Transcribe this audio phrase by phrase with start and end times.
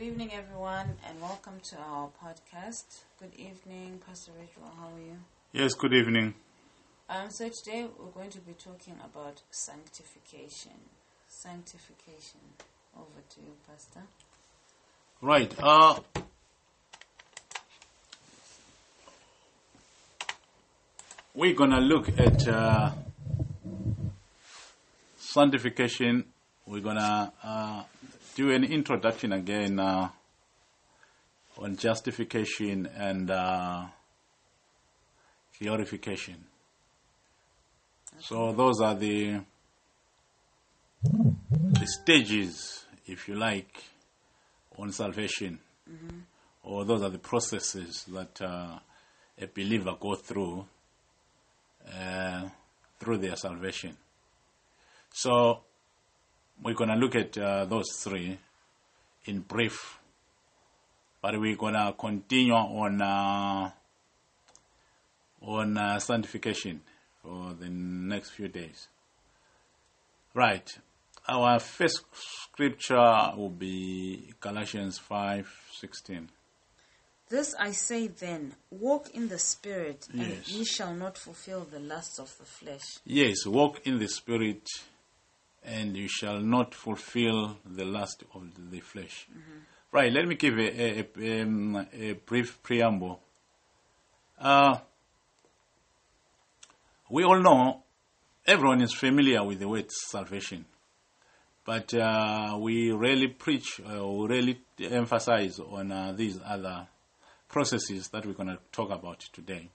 [0.00, 2.84] Good evening, everyone, and welcome to our podcast.
[3.18, 4.62] Good evening, Pastor Rachel.
[4.78, 5.18] How are you?
[5.52, 6.32] Yes, good evening.
[7.10, 10.72] Um, so today we're going to be talking about sanctification.
[11.28, 12.40] Sanctification.
[12.96, 14.00] Over to you, Pastor.
[15.20, 15.54] Right.
[15.58, 16.00] Uh,
[21.34, 22.92] we're going to look at uh,
[25.18, 26.24] sanctification.
[26.64, 27.82] We're going to uh,
[28.34, 30.08] do an introduction again uh,
[31.58, 33.86] on justification and uh,
[35.60, 36.44] glorification.
[38.20, 39.40] So those are the
[41.02, 43.82] the stages, if you like,
[44.78, 45.58] on salvation,
[46.62, 48.78] or those are the processes that uh,
[49.40, 50.66] a believer go through
[51.92, 52.48] uh,
[52.98, 53.96] through their salvation.
[55.12, 55.62] So
[56.62, 58.38] we're going to look at uh, those three
[59.24, 59.98] in brief,
[61.22, 63.70] but we're going to continue on uh,
[65.42, 66.80] on uh, sanctification
[67.22, 68.88] for the next few days.
[70.34, 70.70] Right.
[71.28, 76.28] Our first scripture will be Galatians 5:16.
[77.28, 80.48] This I say then walk in the Spirit, and Yes.
[80.48, 82.82] ye shall not fulfill the lusts of the flesh.
[83.04, 84.66] Yes, walk in the spirit
[85.64, 89.28] and you shall not fulfill the lust of the flesh.
[89.92, 93.20] Right, let me give a, a, a, um, a brief preamble.
[94.38, 94.78] Uh,
[97.08, 97.82] we all know,
[98.46, 100.64] everyone is familiar with the word salvation,
[101.64, 106.86] but uh, we rarely preach uh, or really emphasize on uh, these other
[107.48, 109.68] processes that we're going to talk about today.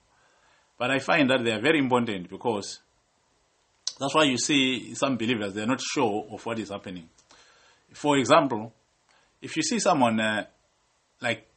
[0.77, 2.79] But I find that they are very important because
[3.99, 7.09] that's why you see some believers, they're not sure of what is happening.
[7.93, 8.73] For example,
[9.41, 10.45] if you see someone, uh,
[11.21, 11.47] like,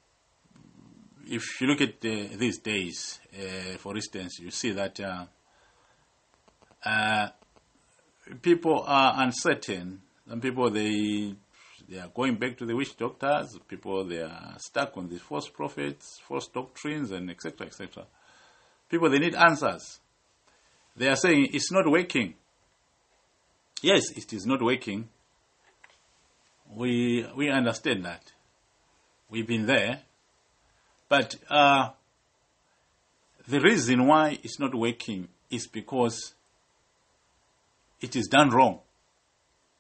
[1.26, 5.24] if you look at uh, these days, uh, for instance, you see that uh,
[6.84, 7.28] uh,
[8.40, 10.00] people are uncertain.
[10.28, 11.34] Some people, they
[11.88, 13.58] they are going back to the witch doctors.
[13.66, 18.04] People, they are stuck on these false prophets, false doctrines, and etc., etc.
[18.88, 20.00] People, they need answers.
[20.98, 22.34] They are saying it's not working.
[23.82, 25.08] Yes, it is not working.
[26.74, 28.32] We we understand that.
[29.30, 30.00] We've been there,
[31.08, 31.90] but uh,
[33.46, 36.34] the reason why it's not working is because
[38.00, 38.80] it is done wrong.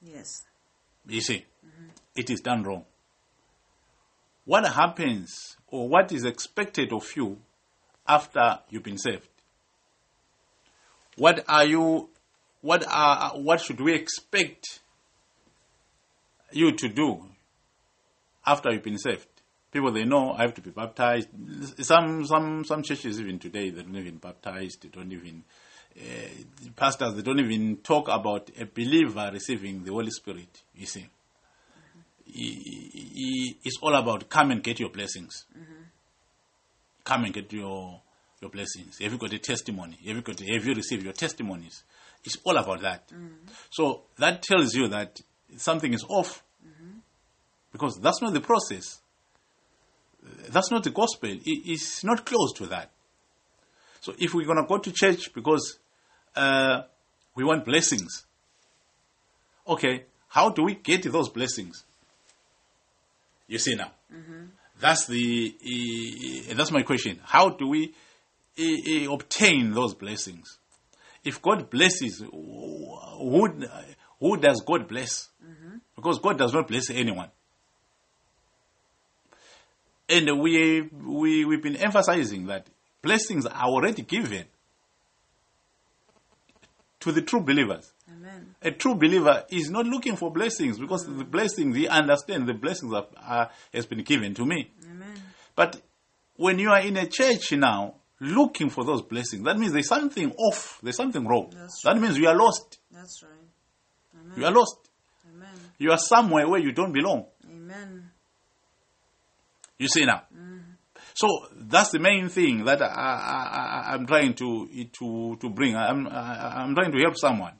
[0.00, 0.44] Yes.
[1.08, 1.44] You see,
[2.14, 2.84] it is done wrong.
[4.44, 7.38] What happens or what is expected of you
[8.06, 9.28] after you've been saved?
[11.18, 12.08] What are you?
[12.60, 13.32] What are?
[13.38, 14.80] What should we expect
[16.52, 17.24] you to do
[18.46, 19.26] after you've been saved?
[19.72, 21.28] People they know I have to be baptized.
[21.80, 24.76] Some some some churches even today they don't even baptize.
[24.80, 25.44] They don't even
[25.96, 27.14] uh, pastors.
[27.14, 30.62] They don't even talk about a believer receiving the Holy Spirit.
[30.74, 31.06] You see,
[32.28, 35.44] I- it's all about come and get your blessings.
[37.04, 38.00] Come and get your
[38.40, 38.98] your blessings.
[38.98, 39.98] Have you got a testimony?
[40.06, 40.38] Have you got?
[40.40, 41.82] Have you received your testimonies?
[42.24, 43.10] It's all about that.
[43.70, 45.20] So that tells you that
[45.56, 46.42] something is off,
[47.72, 49.00] because that's not the process.
[50.50, 51.30] That's not the gospel.
[51.30, 52.90] It- it's not close to that.
[54.00, 55.78] So if we're gonna go to church because
[56.36, 56.82] uh,
[57.34, 58.24] we want blessings,
[59.66, 61.84] okay, how do we get those blessings?
[63.48, 63.92] You see now,
[64.80, 65.54] that's the
[66.50, 67.18] uh, that's my question.
[67.24, 67.94] How do we
[69.10, 70.58] obtain those blessings?
[71.24, 73.48] If God blesses, who
[74.20, 75.28] who does God bless?
[75.96, 77.30] Because God does not bless anyone.
[80.08, 82.68] And we, we, we've been emphasizing that
[83.02, 84.44] blessings are already given
[87.00, 87.92] to the true believers.
[88.10, 88.54] Amen.
[88.62, 92.94] A true believer is not looking for blessings because the blessings, he understands the blessings
[92.94, 94.70] are, are, has been given to me.
[94.84, 95.22] Amen.
[95.54, 95.80] But
[96.36, 100.32] when you are in a church now, looking for those blessings, that means there's something
[100.32, 101.52] off, there's something wrong.
[101.54, 102.78] That's that means you are lost.
[102.90, 104.36] That's right.
[104.36, 104.76] You are lost.
[105.32, 105.48] Amen.
[105.78, 107.26] You are somewhere where you don't belong.
[107.48, 108.10] Amen.
[109.78, 110.22] You see now.
[110.36, 110.62] Mm.
[111.14, 111.26] So
[111.56, 114.68] that's the main thing that I, I'm trying to
[114.98, 115.76] to to bring.
[115.76, 117.54] I'm I, I'm trying to help someone.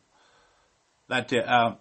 [1.09, 1.77] That uh, um,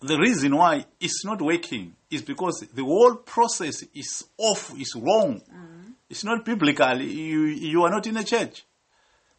[0.00, 5.40] the reason why it's not working is because the whole process is off, is wrong.
[5.40, 5.71] Mm.
[6.12, 7.00] It's not biblical.
[7.00, 8.66] You you are not in a church.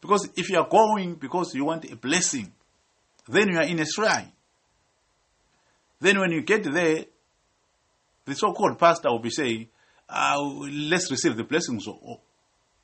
[0.00, 2.52] Because if you are going because you want a blessing,
[3.28, 4.32] then you are in a shrine.
[6.00, 7.04] Then when you get there,
[8.24, 9.68] the so-called pastor will be saying,
[10.08, 12.18] uh, let's receive the blessings of,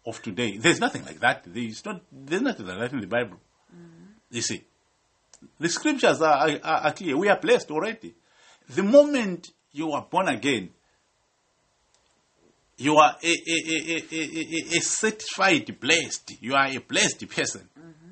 [0.07, 0.57] of today.
[0.57, 1.43] There's nothing like that.
[1.45, 3.39] There's, not, there's nothing like that in the Bible.
[4.31, 4.63] You see,
[5.59, 7.17] the scriptures are, are, are clear.
[7.19, 8.15] We are blessed already.
[8.69, 10.71] The moment you are born again,
[12.81, 16.32] you are a, a, a, a, a, a certified blessed.
[16.41, 17.69] You are a blessed person.
[17.79, 18.11] Mm-hmm.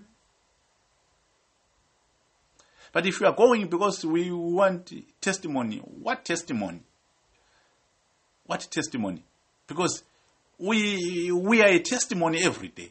[2.92, 4.92] But if you are going because we want
[5.22, 6.82] testimony, what testimony?
[8.44, 9.24] What testimony?
[9.66, 10.02] Because
[10.58, 12.90] we we are a testimony every day.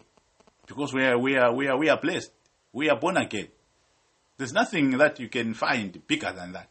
[0.66, 2.32] Because we are we are we are we are blessed.
[2.74, 3.50] We are born again.
[4.40, 6.70] There's nothing that you can find bigger than that.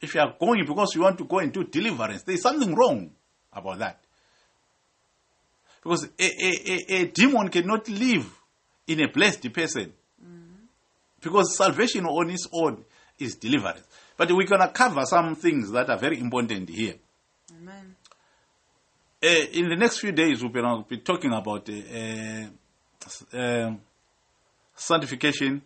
[0.00, 3.10] If you are going because you want to go and do deliverance, there's something wrong
[3.52, 3.98] about that.
[5.82, 8.30] Because a, a, a, a demon cannot live
[8.86, 9.92] in a blessed person.
[11.20, 12.84] Because salvation on its own
[13.18, 13.84] is deliverance.
[14.16, 16.94] But we're going to cover some things that are very important here.
[17.60, 17.96] Amen.
[19.22, 23.74] Uh, in the next few days, we'll be, be talking about uh, uh,
[24.76, 25.62] sanctification.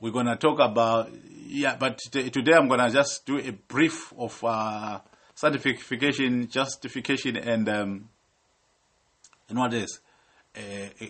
[0.00, 1.10] We're going to talk about,
[1.46, 4.98] yeah, but today I'm going to just do a brief of uh,
[5.34, 8.08] sanctification, justification, and um,
[9.48, 10.00] and what is
[10.56, 10.60] uh,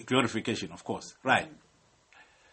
[0.04, 1.48] glorification, of course, right?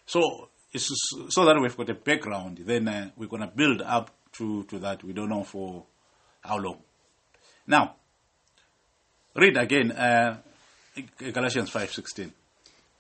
[0.06, 0.90] So it's
[1.30, 2.62] so that we've got a background.
[2.66, 5.04] Then uh, we're going to build up to to that.
[5.04, 5.86] We don't know for
[6.42, 6.78] how long.
[7.68, 7.96] Now,
[9.36, 10.38] read again uh,
[11.18, 12.32] Galatians five sixteen.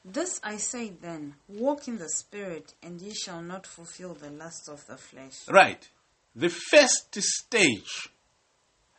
[0.03, 4.67] This I say then, walk in the Spirit, and ye shall not fulfill the lusts
[4.67, 5.47] of the flesh.
[5.47, 5.87] Right.
[6.35, 8.09] The first stage,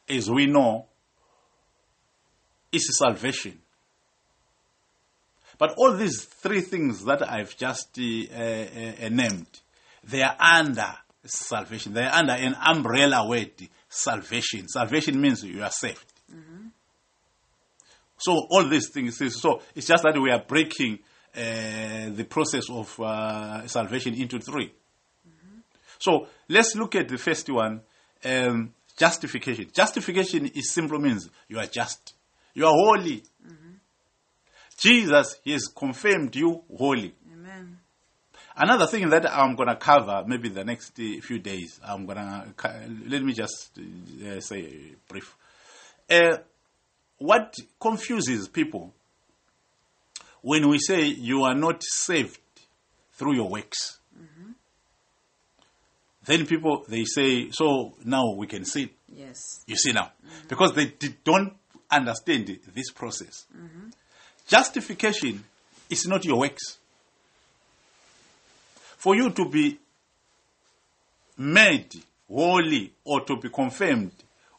[0.09, 0.87] as we know,
[2.71, 3.59] is salvation.
[5.59, 9.47] But all these three things that I've just uh, uh, uh, named,
[10.05, 10.95] they are under
[11.25, 11.95] salvation.
[11.95, 13.53] They are under an umbrella word,
[13.89, 14.69] salvation.
[14.69, 16.05] Salvation means you are saved.
[18.23, 21.01] So all these things, so it's just that we are breaking
[21.35, 24.73] uh, the process of uh, salvation into three.
[25.99, 27.81] So let's look at the first one,
[28.25, 29.71] um, justification.
[29.73, 32.15] Justification is simply means you are just,
[32.55, 33.25] you are holy.
[34.79, 37.15] Jesus, He has confirmed you holy.
[37.33, 37.79] Amen.
[38.57, 42.19] Another thing that I'm going to cover maybe the next uh, few days, I'm going
[42.19, 42.55] to,
[43.09, 45.35] let me just uh, say brief.
[46.09, 46.39] Uh,
[47.23, 48.93] what confuses people
[50.41, 52.41] when we say you are not saved
[53.13, 54.51] through your works, mm-hmm.
[56.25, 58.91] then people, they say, so now we can sin.
[59.15, 59.63] Yes.
[59.67, 60.49] You see now, mm-hmm.
[60.49, 60.93] because they
[61.25, 61.55] don't
[61.91, 63.47] understand this process.
[63.57, 63.91] Mm-hmm.
[64.49, 65.45] Justification
[65.89, 66.79] is not your works.
[68.97, 69.79] For you to be
[71.39, 71.95] made
[72.29, 74.13] holy or to be confirmed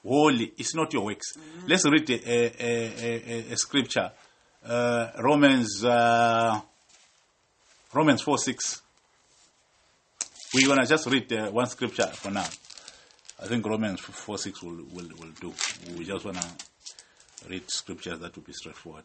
[0.05, 1.33] holy It's not your works.
[1.67, 4.11] Let's read a, a, a, a, scripture,
[4.65, 6.61] uh, Romans uh,
[7.93, 8.81] Romans four six.
[10.53, 12.45] We're gonna just read uh, one scripture for now.
[13.43, 15.53] I think Romans 4 6 will, will, will do.
[15.97, 16.47] We just want to
[17.49, 19.03] read scriptures that will be straightforward.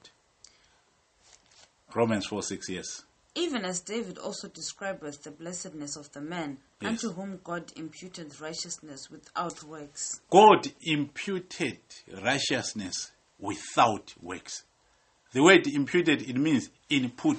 [1.92, 3.02] Romans 4 6, yes.
[3.38, 7.04] Even as David also described with the blessedness of the man Yes.
[7.04, 10.20] unto whom God imputed righteousness without works.
[10.28, 11.78] God imputed
[12.22, 14.64] righteousness without works.
[15.32, 17.38] The word imputed, it means input.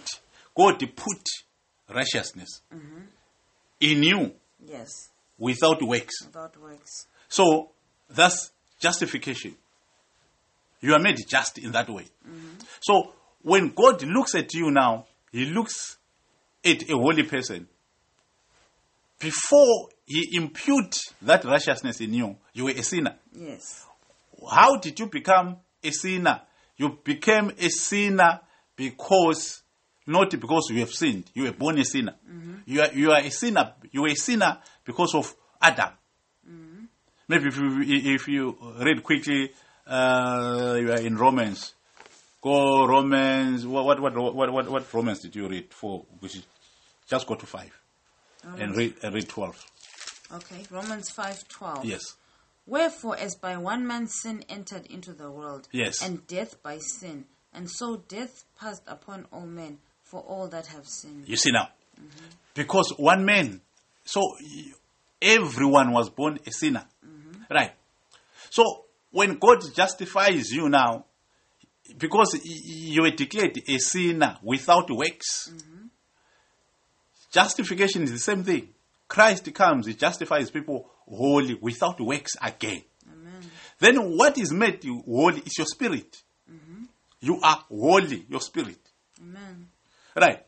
[0.56, 1.24] God put
[1.94, 3.01] righteousness mm-hmm.
[3.82, 4.32] in you
[4.65, 6.13] Yes, without works.
[6.25, 7.08] without works.
[7.27, 7.72] So
[8.10, 9.56] that's justification.
[10.82, 12.06] You are made just in that way.
[12.25, 12.60] Mm-hmm.
[12.82, 15.98] So when God looks at you now, He looks
[16.64, 17.68] at a holy person.
[19.20, 23.16] Before He impute that righteousness in you, you were a sinner.
[23.34, 23.86] Yes.
[24.50, 26.42] How did you become a sinner?
[26.78, 28.40] You became a sinner
[28.76, 29.62] because,
[30.08, 31.30] not because you have sinned.
[31.34, 32.16] You were born a sinner.
[32.66, 33.74] You, are, you are a sinner.
[33.92, 35.90] You were a sinner because of Adam.
[37.28, 37.82] Maybe if you,
[38.16, 39.52] if you read quickly,
[39.86, 41.76] uh, you are in Romans.
[42.41, 43.65] Go Romans.
[43.65, 46.05] What what what what what, what Romans did you read for?
[46.19, 46.46] Which is,
[47.08, 47.77] just go to five
[48.58, 49.63] and read and read twelve.
[50.31, 51.86] Okay, Romans 5:12.
[51.86, 52.15] Yes.
[52.67, 56.03] Wherefore, as by one man sin entered into the world, Yes.
[56.03, 60.88] and death by sin, and so death passed upon all men, for all that have
[60.88, 61.27] sinned.
[61.27, 61.69] You see now,
[62.00, 62.25] mm-hmm.
[62.53, 63.62] because one man,
[64.05, 64.22] so
[65.19, 67.51] everyone was born a sinner, mm-hmm.
[67.51, 67.72] right?
[68.51, 71.05] So when God justifies you now,
[71.98, 75.51] because you were declared a sinner without works,
[77.31, 78.69] justification is the same thing.
[79.08, 82.84] Christ comes, he justifies people wholly without works again.
[83.12, 83.41] Amen.
[83.79, 86.22] Then what is made you holy is your spirit.
[87.22, 88.79] You are holy, your spirit.
[89.19, 89.67] Amen.
[90.15, 90.46] Right.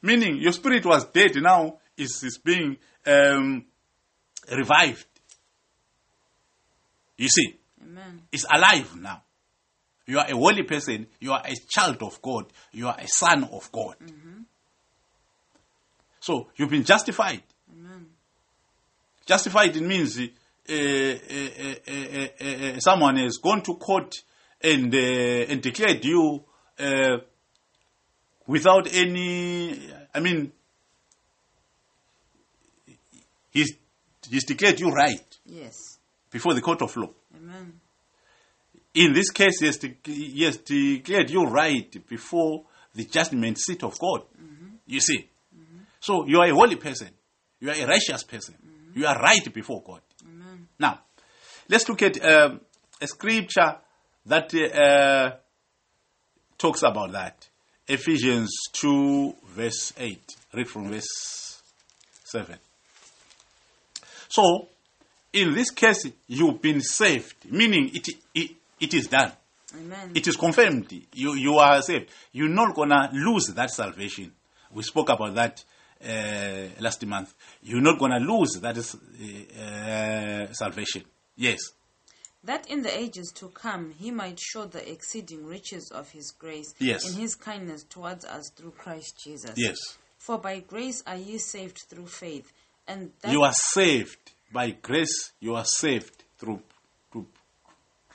[0.00, 3.64] Meaning your spirit was dead, now is, is being um,
[4.50, 5.06] revived.
[7.16, 8.22] You see, Amen.
[8.32, 9.22] it's alive now.
[10.06, 13.44] You are a holy person, you are a child of God, you are a son
[13.44, 13.96] of God.
[16.20, 17.42] So you've been justified.
[17.72, 18.06] Amen.
[19.26, 24.14] Justified it means uh, uh, uh, uh, uh, uh, someone has gone to court
[24.62, 26.44] and uh, and declared you
[26.78, 27.18] uh,
[28.46, 29.78] without any.
[30.14, 30.52] I mean,
[33.50, 33.72] he's
[34.30, 35.98] he's declared you right Yes.
[36.30, 37.10] before the court of law.
[37.36, 37.80] Amen.
[38.94, 39.66] In this case, he
[40.44, 44.22] has, de- declared you right before the judgment seat of God.
[44.86, 45.28] You see,
[46.00, 47.08] so you are a holy person,
[47.60, 48.54] you are a righteous person,
[48.94, 50.00] you are right before God.
[50.24, 50.68] Amen.
[50.78, 51.00] Now,
[51.68, 52.60] let's look at um,
[53.00, 53.76] a scripture
[54.26, 55.36] that uh,
[56.58, 57.48] talks about that.
[57.86, 60.36] Ephesians 2, verse 8.
[60.54, 61.62] Read from verse
[62.24, 62.56] 7.
[64.28, 64.68] So,
[65.32, 68.50] in this case, you've been saved, meaning it, it,
[68.80, 69.32] it is done.
[69.76, 70.12] Amen.
[70.14, 70.92] It is confirmed.
[71.14, 72.10] You, you are saved.
[72.32, 74.32] You're not going to lose that salvation.
[74.72, 75.64] We spoke about that
[76.04, 77.34] uh, last month.
[77.62, 81.02] You're not going to lose that is, uh, salvation.
[81.36, 81.58] Yes.
[82.44, 86.74] that in the ages to come he might show the exceeding riches of his grace
[86.78, 87.08] Yes.
[87.10, 89.52] in his kindness towards us through Christ Jesus.
[89.56, 89.78] Yes.
[90.18, 92.52] For by grace are ye saved through faith,
[92.86, 95.32] and that You are saved by grace.
[95.40, 96.60] You are saved through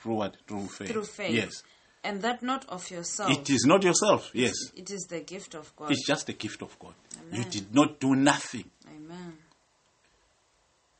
[0.00, 0.36] through what?
[0.46, 0.88] Through faith.
[0.88, 1.34] through faith.
[1.34, 1.62] Yes.
[2.02, 3.30] And that not of yourself.
[3.30, 4.30] It is not yourself.
[4.32, 4.54] Yes.
[4.74, 5.90] It is the gift of God.
[5.90, 6.94] It's just the gift of God.
[7.30, 8.64] You did not do nothing.
[8.88, 9.36] Amen.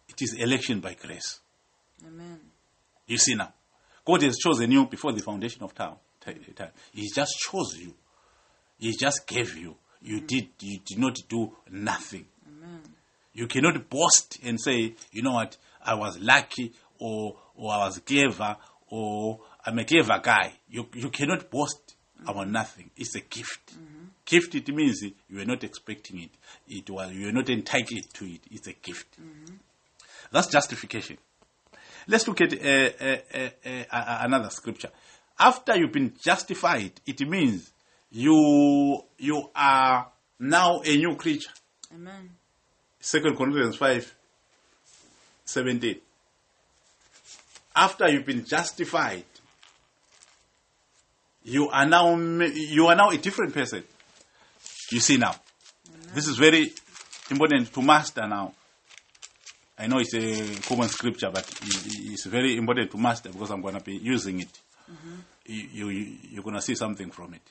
[0.08, 1.40] It is election by grace.
[2.06, 2.40] Amen.
[3.06, 3.52] You see now,
[4.04, 5.94] God has chosen you before the foundation of time.
[6.54, 6.70] time.
[6.92, 7.94] He just chose you.
[8.78, 9.76] He just gave you.
[10.02, 10.26] You mm.
[10.26, 10.48] did.
[10.60, 12.26] You did not do nothing.
[12.46, 12.82] Amen.
[13.32, 17.98] You cannot boast and say, you know what, I was lucky or or I was
[17.98, 18.56] clever
[18.90, 20.52] or I'm a clever guy.
[20.68, 21.94] You you cannot boast
[22.26, 22.90] about nothing.
[22.96, 23.72] It's a gift.
[24.24, 26.30] Gift it means you were not expecting it.
[26.68, 28.40] It was you were not entitled to it.
[28.50, 29.16] It's a gift.
[30.30, 31.18] That's justification.
[32.06, 34.90] Let's look at uh, uh, uh, uh, another scripture.
[35.38, 37.72] After you've been justified, it means
[38.10, 41.50] you you are now a new creature.
[41.94, 42.30] Amen.
[43.00, 44.14] Second Corinthians 5
[45.44, 46.00] 17.
[47.74, 49.24] After you've been justified,
[51.44, 53.84] you are now you are now a different person.
[54.90, 55.32] You see now.
[55.32, 56.14] Mm-hmm.
[56.14, 56.72] This is very
[57.30, 58.54] important to master now.
[59.78, 63.76] I know it's a common scripture, but it's very important to master because I'm going
[63.76, 64.58] to be using it.
[64.90, 65.14] Mm-hmm.
[65.46, 67.42] You, you, you're going to see something from it.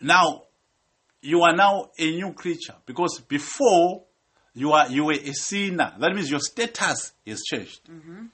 [0.00, 0.44] Now,
[1.20, 4.04] you are now a new creature because before
[4.54, 5.92] you are you were a sinner.
[5.98, 7.84] That means your status has changed.
[7.84, 8.26] Mm-hmm.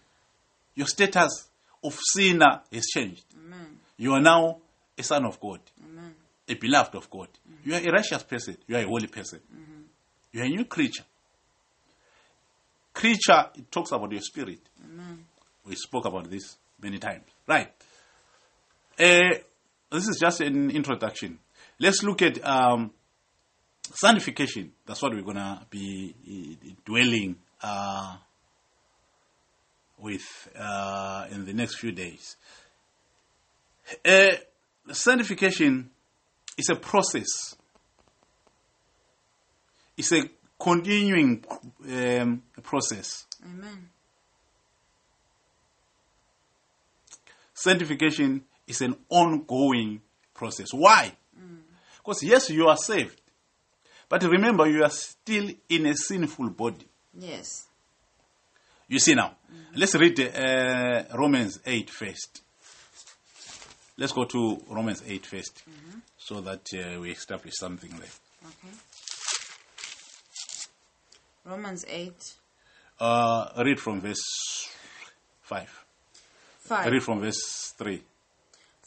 [0.77, 1.49] Your status
[1.83, 3.25] of sinner has changed.
[3.35, 3.79] Amen.
[3.97, 4.59] You are now
[4.97, 6.15] a son of God, Amen.
[6.49, 7.29] a beloved of God.
[7.65, 8.57] You are a righteous person.
[8.69, 9.41] You are a holy person.
[10.33, 11.05] You are a new creature.
[12.93, 14.61] Creature, it talks about your spirit.
[14.85, 15.25] Amen.
[15.65, 17.25] We spoke about this many times.
[17.47, 17.73] Right.
[18.99, 19.39] Uh,
[19.91, 21.39] this is just an introduction.
[21.79, 22.91] Let's look at um,
[23.95, 24.73] sanctification.
[24.87, 26.15] That's what we're going to be
[26.65, 28.17] uh, dwelling uh,
[29.99, 32.37] with uh, in the next few days.
[34.05, 34.33] Uh,
[34.93, 35.91] sanctification
[36.59, 37.57] is a process.
[39.97, 40.23] It's a
[40.59, 41.45] continuing
[41.89, 43.27] um, process.
[43.45, 43.91] Amen.
[47.57, 50.01] sanctification is an ongoing
[50.35, 50.73] process.
[50.73, 51.13] Why?
[51.99, 53.21] Because yes, you are saved,
[54.09, 56.87] but remember you are still in a sinful body.
[57.19, 57.66] Yes.
[58.89, 59.37] You see now.
[59.75, 62.43] Let's read uh, Romans 8 first.
[63.99, 65.63] Let's go to Romans 8 first,
[66.19, 68.09] so that uh, we establish something there.
[68.45, 68.75] Okay.
[71.45, 72.13] Romans 8,
[72.99, 74.69] Uh, read from verse
[75.43, 75.85] 5.
[76.61, 76.93] 5.
[76.93, 78.03] Read from verse 3.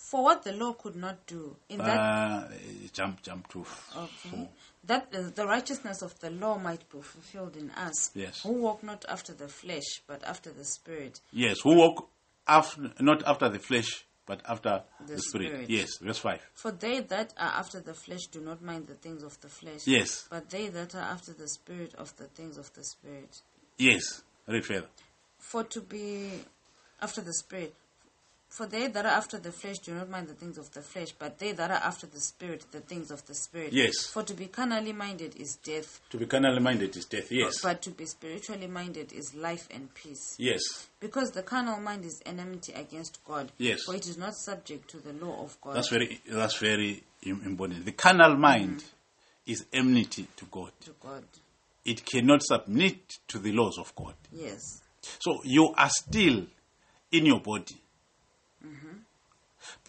[0.10, 2.48] For what the law could not do, in that Uh,
[2.94, 3.60] jump, jump to
[3.96, 4.30] Okay.
[4.32, 4.50] 4.
[4.86, 8.42] That the, the righteousness of the law might be fulfilled in us, Yes.
[8.42, 11.20] who walk not after the flesh, but after the Spirit.
[11.32, 12.10] Yes, who walk
[12.48, 15.48] after, not after the flesh, but after the, The spirit.
[15.52, 15.70] spirit.
[15.70, 16.42] Yes, verse 5.
[16.54, 19.82] For they that are after the flesh do not mind the things of the flesh,
[19.86, 20.26] Yes.
[20.30, 23.42] but they that are after the Spirit of the things of the Spirit.
[23.78, 24.24] Yes.
[24.48, 24.88] Read further.
[25.38, 26.44] For to be
[27.00, 27.76] after the Spirit.
[28.50, 31.12] For they that are after the flesh do not mind the things of the flesh,
[31.18, 33.74] but they that are after the Spirit, the things of the Spirit.
[33.74, 34.08] Yes.
[34.08, 37.32] For to be carnally minded is death, To be carnally minded is death.
[37.32, 37.62] Yes.
[37.62, 40.36] but to be spiritually minded is life and peace.
[40.40, 40.62] Yes.
[41.00, 43.52] Because the carnal mind is enmity against God.
[43.60, 43.84] Yes.
[43.84, 45.76] For it is not subject to the law of God.
[45.76, 47.86] That's very that's very important.
[47.86, 49.52] The carnal mind mm-hmm.
[49.52, 50.72] is enmity to God.
[50.82, 51.24] to God.
[51.86, 54.16] It cannot submit to the laws of God.
[54.32, 54.82] Yes.
[55.20, 56.46] So you are still
[57.12, 57.76] in your body.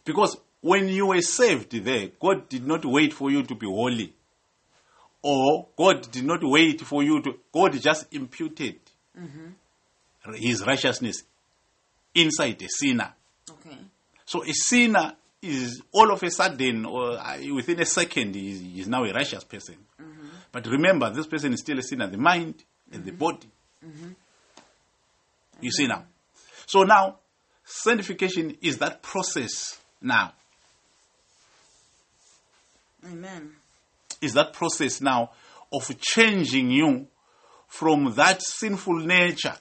[0.05, 4.13] Because when you were saved there, God did not wait for you to be holy.
[5.23, 8.81] Or God did not wait for you to, God just imputed
[9.19, 10.35] mm-hmm.
[10.35, 11.23] his righteousness
[12.15, 13.13] inside a sinner.
[13.51, 13.77] Okay.
[14.25, 17.19] So a sinner is all of a sudden, or
[17.55, 19.77] within a second, is, is now a righteous person.
[20.01, 20.27] Mm-hmm.
[20.53, 23.19] But remember, this person is still a sinner, the mind and the mm-hmm.
[23.19, 23.49] body.
[25.61, 26.05] You see now.
[26.67, 27.19] So now,
[27.65, 30.33] sanctification is that process now.
[33.07, 33.53] Amen.
[34.21, 35.31] Is that process now
[35.73, 37.07] of changing you
[37.69, 39.55] from that sinful nature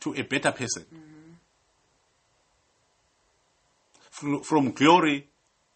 [0.00, 0.84] to a better person.
[0.84, 1.32] Mm-hmm.
[4.10, 5.26] Fr- From glory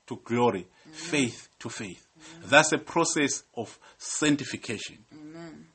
[0.07, 0.93] to glory, mm-hmm.
[0.93, 2.07] faith to faith.
[2.19, 2.49] Mm-hmm.
[2.51, 4.99] That's a process of sanctification.
[5.13, 5.67] Amen.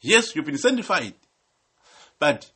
[0.00, 1.14] Yes, you've been sanctified,
[2.18, 2.50] but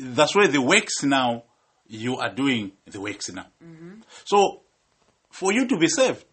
[0.00, 1.44] that's where the works now,
[1.86, 3.46] you are doing the works now.
[3.62, 4.00] Mm-hmm.
[4.24, 4.62] So,
[5.30, 6.24] for you to be saved,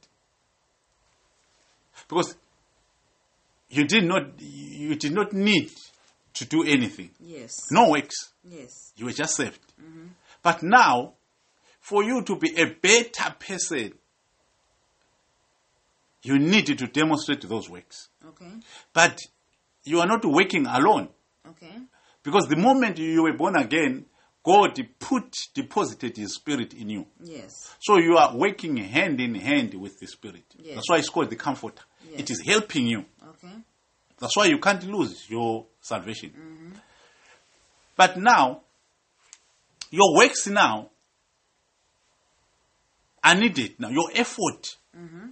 [2.07, 2.35] because
[3.69, 5.71] you did not, you did not need
[6.33, 7.53] to do anything, Yes.
[7.71, 8.31] no works.
[8.43, 8.93] Yes.
[8.95, 9.59] You were just saved.
[9.81, 10.07] Mm-hmm.
[10.41, 11.13] But now,
[11.79, 13.93] for you to be a better person,
[16.23, 18.09] you need to demonstrate those works.
[18.27, 18.51] Okay.
[18.93, 19.19] But
[19.83, 21.09] you are not working alone.
[21.49, 21.73] Okay.
[22.23, 24.05] Because the moment you were born again,
[24.43, 27.07] God put, deposited His Spirit in you.
[27.23, 27.75] Yes.
[27.79, 30.43] So you are working hand in hand with the Spirit.
[30.57, 30.75] Yes.
[30.75, 31.83] That's why it's called the Comforter.
[32.09, 32.21] Yes.
[32.21, 33.05] It is helping you.
[33.27, 33.53] Okay.
[34.19, 36.29] That's why you can't lose your salvation.
[36.29, 36.69] Mm-hmm.
[37.95, 38.61] But now,
[39.91, 40.89] your works now
[43.23, 43.89] are needed now.
[43.89, 45.27] Your effort mm-hmm.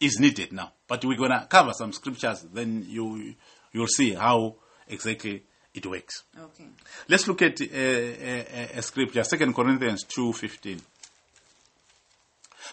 [0.00, 0.72] is needed now.
[0.86, 3.34] But we're gonna cover some scriptures, then you
[3.72, 4.56] you'll see how
[4.88, 5.42] exactly
[5.74, 6.22] it works.
[6.38, 6.66] Okay.
[7.08, 10.80] Let's look at uh, a, a, a scripture, Second Corinthians two fifteen.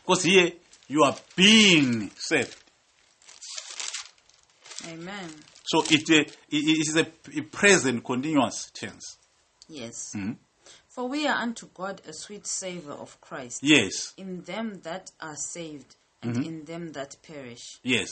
[0.05, 0.51] Because here
[0.87, 2.55] you are being saved.
[4.87, 5.29] Amen.
[5.65, 9.17] So it, uh, it it is a, a present continuous tense.
[9.69, 10.11] Yes.
[10.15, 10.33] Mm-hmm.
[10.89, 15.35] For we are unto God a sweet savour of Christ Yes, in them that are
[15.37, 16.43] saved and Mm-hmm.
[16.43, 17.79] in them that perish.
[17.83, 18.09] yes,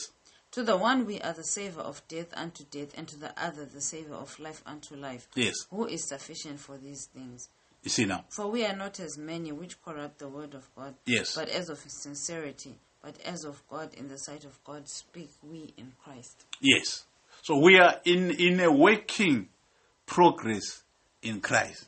[0.60, 3.64] To the one we are the savour of death unto death, and to the other
[3.64, 5.26] the savour of life unto life.
[5.34, 5.56] yes.
[5.72, 7.48] Who is sufficient for these things?
[7.82, 8.26] You see now.
[8.28, 11.34] For we are not as many which corrupt the word of God, Yes.
[11.34, 15.74] but as of sincerity, but as of God in the sight of God speak we
[15.78, 16.44] in Christ.
[16.60, 17.06] Yes.
[17.42, 19.48] So we are in, in a working
[20.06, 20.84] progress
[21.22, 21.86] in Christ.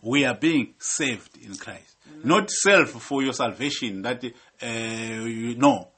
[0.00, 1.94] We are being saved in Christ.
[2.22, 4.00] Not self for your salvation.
[4.00, 5.88] That uh, you know,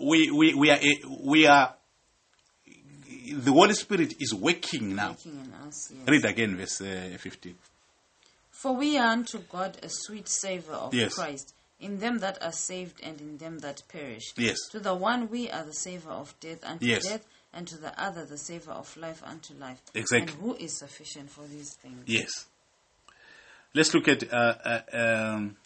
[0.00, 0.78] we we we are
[1.24, 1.74] we are.
[3.32, 5.10] The Holy Spirit is working now.
[5.10, 6.08] Working in us, yes.
[6.08, 7.54] Read again, verse uh, fifteen.
[8.50, 11.14] For we are unto God a sweet savour of Yes.
[11.14, 14.32] Christ, in them that are saved and in them that perish.
[14.36, 14.56] Yes.
[14.72, 17.06] To the one we are the savour of death unto Yes.
[17.06, 19.80] death, and to the other the savour of life unto life.
[19.94, 20.32] Exactly.
[20.32, 22.02] And who is sufficient for these things?
[22.06, 22.46] Yes.
[23.72, 25.56] Let's look at uh, uh, um,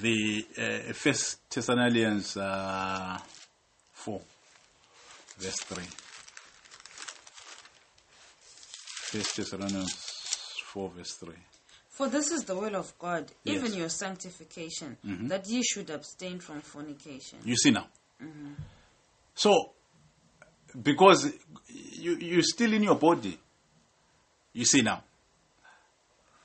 [0.00, 3.18] the uh, First Thessalonians uh,
[3.92, 4.20] four,
[5.38, 5.84] verse three.
[9.10, 9.92] First Thessalonians
[10.64, 11.34] four, verse three.
[11.88, 13.56] For this is the will of God, Yes.
[13.56, 14.96] even your sanctification,
[15.28, 17.38] that ye should abstain from fornication.
[17.44, 17.86] You see now.
[19.34, 19.72] So,
[20.82, 23.38] because you you're still in your body,
[24.52, 25.02] you see now.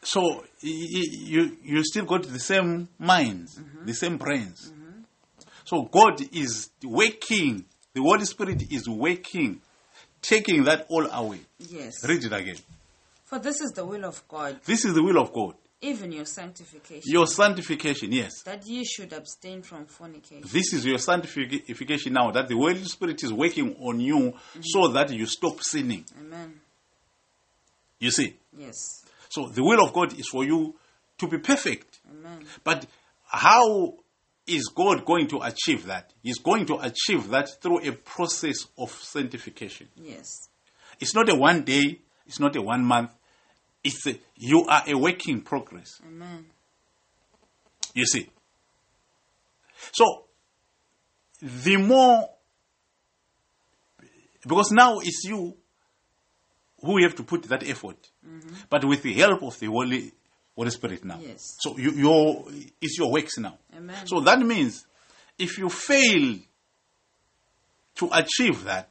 [0.05, 3.85] So y- y- you you still got the same minds, mm-hmm.
[3.85, 4.71] the same brains.
[5.65, 7.65] So God is working.
[7.93, 9.61] The Holy Spirit is working,
[10.21, 11.39] taking that all away.
[11.57, 12.07] Yes.
[12.07, 12.57] Read it again.
[13.23, 15.55] For this is the will of God, This is the will of God.
[15.81, 18.43] even your sanctification, Your sanctification, yes.
[18.43, 20.43] that ye should abstain from fornication.
[20.51, 24.61] This is your sanctification now that the Holy Spirit is working on you mm-hmm.
[24.61, 26.05] so that you stop sinning.
[26.19, 26.59] Amen.
[27.99, 28.35] You see?
[28.57, 29.04] Yes.
[29.35, 30.75] So the will of God is for you
[31.17, 31.99] to be perfect.
[32.09, 32.45] Amen.
[32.63, 32.85] But
[33.25, 33.95] how
[34.47, 36.13] is God going to achieve that?
[36.23, 39.89] He's going to achieve that through a process of sanctification.
[39.97, 40.47] Yes.
[41.01, 43.11] It's not a one day, it's not a one month.
[43.83, 45.99] It's a, you are a work in progress.
[46.07, 46.45] Amen.
[47.93, 48.29] You see.
[49.91, 50.27] So,
[51.41, 52.29] the more,
[54.43, 55.57] because now it's you
[56.79, 57.97] who have to put that effort,
[58.69, 60.11] but with the help of the Holy,
[60.55, 61.19] Holy Spirit now.
[61.21, 61.57] Yes.
[61.59, 62.45] So you, your,
[62.81, 63.57] it's your works now.
[63.75, 64.07] Amen.
[64.07, 64.85] So that means
[65.37, 66.37] if you fail
[67.95, 68.89] to achieve that,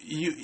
[0.00, 0.34] you,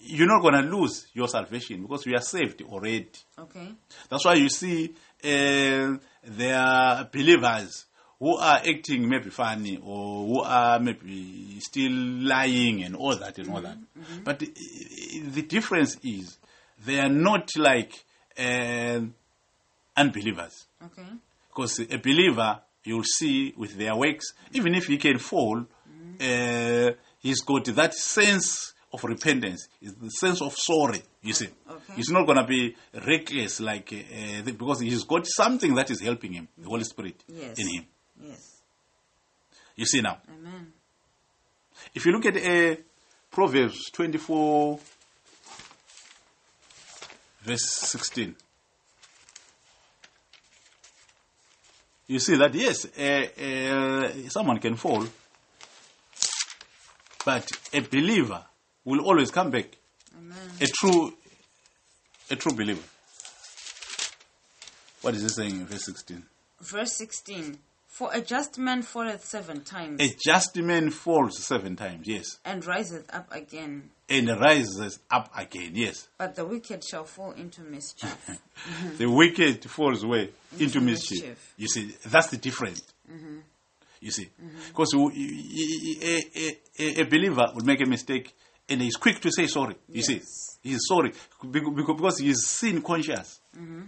[0.00, 3.08] you're not going to lose your salvation because you are saved already.
[3.38, 3.68] Okay.
[4.08, 7.86] That's why you see uh, there are believers
[8.22, 13.50] who are acting maybe funny or who are maybe still lying and all that and
[13.50, 13.76] all that.
[14.22, 14.52] But the,
[15.34, 16.38] the difference is
[16.86, 17.92] they are not like
[18.38, 19.00] uh,
[19.96, 20.66] unbelievers.
[20.84, 21.06] Okay.
[21.48, 25.66] Because a believer, you'll see with their works, even if he can fall,
[26.20, 31.02] uh, he's got that sense of repentance, is the sense of sorry.
[31.22, 31.94] You see, Okay.
[31.96, 36.32] he's not going to be reckless like uh, because he's got something that is helping
[36.34, 37.58] him, the Holy Spirit Yes.
[37.58, 37.86] in him.
[38.22, 38.58] Yes.
[39.76, 40.72] You see now, Amen.
[41.94, 42.76] if you look at uh,
[43.30, 44.78] Proverbs twenty-four,
[47.42, 48.36] verse sixteen.
[52.06, 55.06] You see that yes, uh, uh, someone can fall,
[57.24, 58.44] but a believer
[58.84, 59.66] will always come back.
[60.18, 60.36] Amen.
[60.60, 61.14] A true,
[62.30, 62.82] a true believer.
[65.00, 66.24] What is he saying in verse sixteen?
[66.60, 67.58] Verse 16.
[68.02, 72.66] For a just man falleth seven times A just man falls seven times, yes, and
[72.66, 76.08] riseth up again, and rises up again, yes.
[76.18, 78.40] but the wicked shall fall into mischief.
[78.98, 81.20] The wicked falls away into, Into mischief.
[81.20, 81.54] mischief.
[81.56, 82.82] You see, that's the difference.
[83.08, 83.38] Mm-hmm.
[84.00, 84.58] You see, mm-hmm.
[84.66, 84.98] because a,
[86.40, 88.34] a, a, a believer will make a mistake
[88.68, 89.76] and he's quick to say sorry.
[89.88, 90.20] You see,
[90.60, 91.12] he's sorry
[91.44, 93.38] bec- bec- because he's sin conscious.
[93.56, 93.82] Mm-hmm.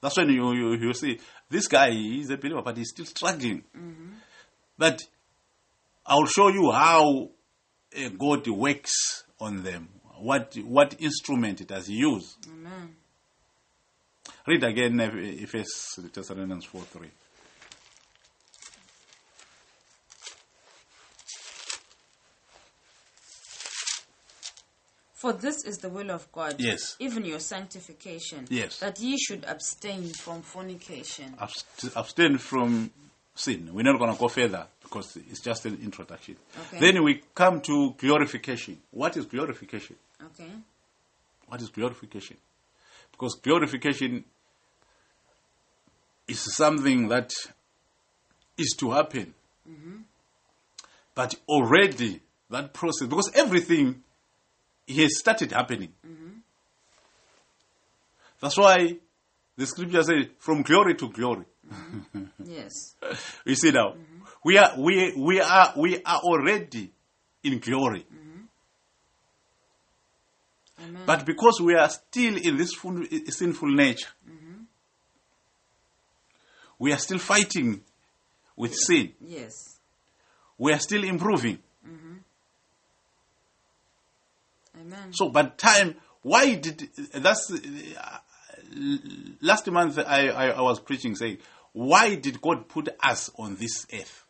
[0.00, 3.64] That's when you, you, you see this guy is a believer, but he's still struggling.
[4.78, 5.02] But
[6.04, 7.30] I'll show you how
[8.18, 9.88] God works on them.
[10.18, 12.36] What what instrument does He use?
[12.48, 12.96] Amen.
[14.46, 17.08] Read again uh, Ephesians Thessalonians 4 3.
[25.26, 26.94] For this is the will of God, Yes.
[27.00, 28.78] even your sanctification, Yes.
[28.78, 31.36] that ye should abstain from fornication.
[31.40, 32.92] Abst- abstain from
[33.34, 33.74] sin.
[33.74, 36.36] We're not going to go further because it's just an introduction.
[36.68, 36.78] Okay.
[36.78, 38.80] Then we come to glorification.
[38.92, 39.96] What is glorification?
[40.26, 40.48] Okay?
[41.48, 42.36] What is glorification?
[43.10, 44.22] Because glorification
[46.28, 47.32] is something that
[48.56, 49.34] is to happen.
[49.68, 49.96] Mm-hmm.
[51.16, 54.04] But already that process, because everything
[54.88, 55.92] has started happening.
[56.06, 56.28] Mm-hmm.
[58.40, 58.96] That's why
[59.56, 61.44] the scripture says, from glory to glory.
[61.72, 62.24] Mm-hmm.
[62.44, 62.94] Yes.
[63.44, 64.24] You see now, mm-hmm.
[64.44, 66.92] we are we we are we are already
[67.42, 68.04] in glory,
[70.80, 71.02] Amen.
[71.06, 72.72] but because we are still in this
[73.28, 74.08] sinful nature,
[76.78, 77.82] we are still fighting
[78.56, 79.12] with sin.
[79.20, 79.52] yes.
[80.58, 81.58] We are still improving.
[84.80, 85.12] Amen.
[85.12, 85.96] So, but time.
[86.22, 88.18] Why did that's uh,
[89.40, 91.38] last month I, I I was preaching saying
[91.72, 94.24] why did God put us on this earth?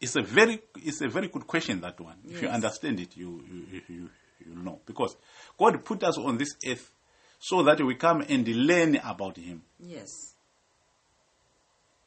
[0.00, 2.16] It's a very it's a very good question that one.
[2.28, 5.16] If you understand it, you you you you know because
[5.56, 6.90] God put us on this earth
[7.38, 9.62] so that we come and learn about Him.
[9.78, 10.08] Yes.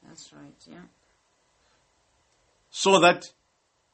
[0.06, 0.82] That's right, yeah.
[2.70, 3.32] so that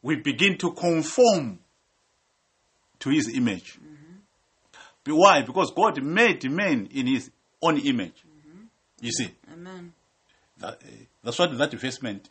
[0.01, 1.59] we begin to conform
[3.05, 3.77] to his image.
[5.03, 5.43] Be- Why?
[5.43, 7.29] Because God made man in his
[7.61, 8.23] own image.
[8.99, 9.93] You see, Amen.
[10.57, 10.87] that, uh,
[11.23, 12.27] that's what that verse meant.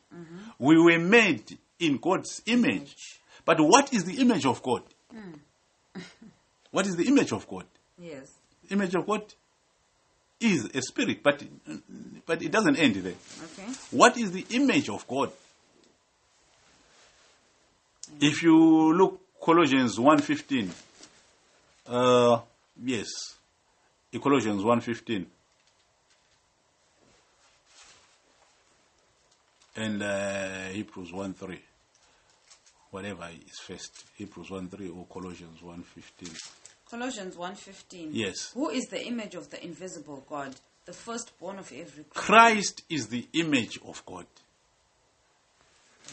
[0.58, 2.74] We were made in God's image.
[2.74, 3.20] Image.
[3.44, 4.82] But what is the image of God?
[6.72, 7.66] what is the image of God?
[7.96, 8.32] Yes.
[8.70, 9.32] Image of God
[10.40, 11.40] is a spirit, but
[12.26, 13.14] but it doesn't end there.
[13.44, 13.70] Okay.
[13.92, 15.30] What is the image of God?
[18.20, 20.70] If you look Colossians 1.15,
[21.88, 22.40] uh,
[22.83, 23.09] yes,
[24.22, 25.26] Colossians 1.15,
[29.76, 31.59] and uh, Hebrews 1.3,
[32.90, 36.50] whatever is first, Hebrews 1.3 or Colossians 1.15.
[36.88, 38.09] Colossians 1.15.
[38.12, 38.52] Yes.
[38.54, 40.54] Who is the image of the invisible God,
[40.87, 42.11] The firstborn of every creature.
[42.14, 44.26] Christ is the image of God.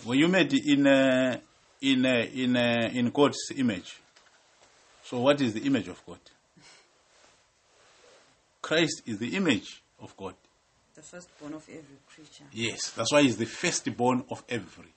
[0.06, 1.39] When you made in uh,
[1.82, 4.00] in uh, in uh, in God's image,
[5.04, 6.20] so what is the image of God?
[8.62, 10.36] Christ is the image of God.
[10.96, 12.44] The firstborn of every creature.
[12.54, 14.94] Yes, that's why he's the firstborn of every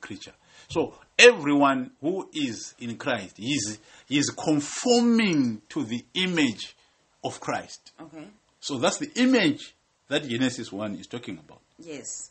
[0.00, 0.32] creature.
[0.68, 6.74] So everyone who is in Christ, is, is conforming to the image
[7.22, 7.92] of Christ.
[8.00, 8.26] Okay.
[8.60, 9.74] So that's the image
[10.08, 11.60] that Genesis 1 is talking about.
[11.78, 12.30] Yes.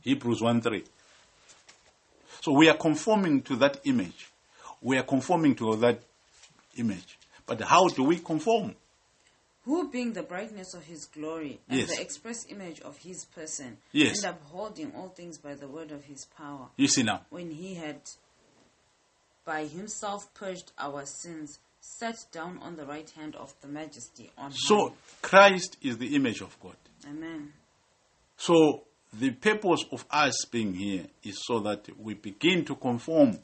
[0.00, 0.84] Hebrews 1 3.
[2.42, 4.28] So we are conforming to that image.
[4.80, 6.00] We are conforming to that
[6.76, 7.16] image.
[7.46, 8.74] But how do we conform?
[9.64, 11.94] Who being the brightness of his glory and Yes.
[11.94, 14.24] the express image of his person, Yes.
[14.24, 17.24] and upholding all things by the word of his power, You see now.
[17.30, 18.00] when he had
[19.44, 24.52] by himself purged our sins, sat down on the right hand of the majesty on
[24.52, 24.94] So high.
[25.22, 26.76] Christ is the image of God.
[27.06, 27.52] Amen.
[28.36, 33.38] So the purpose of us being here is so that we begin to conform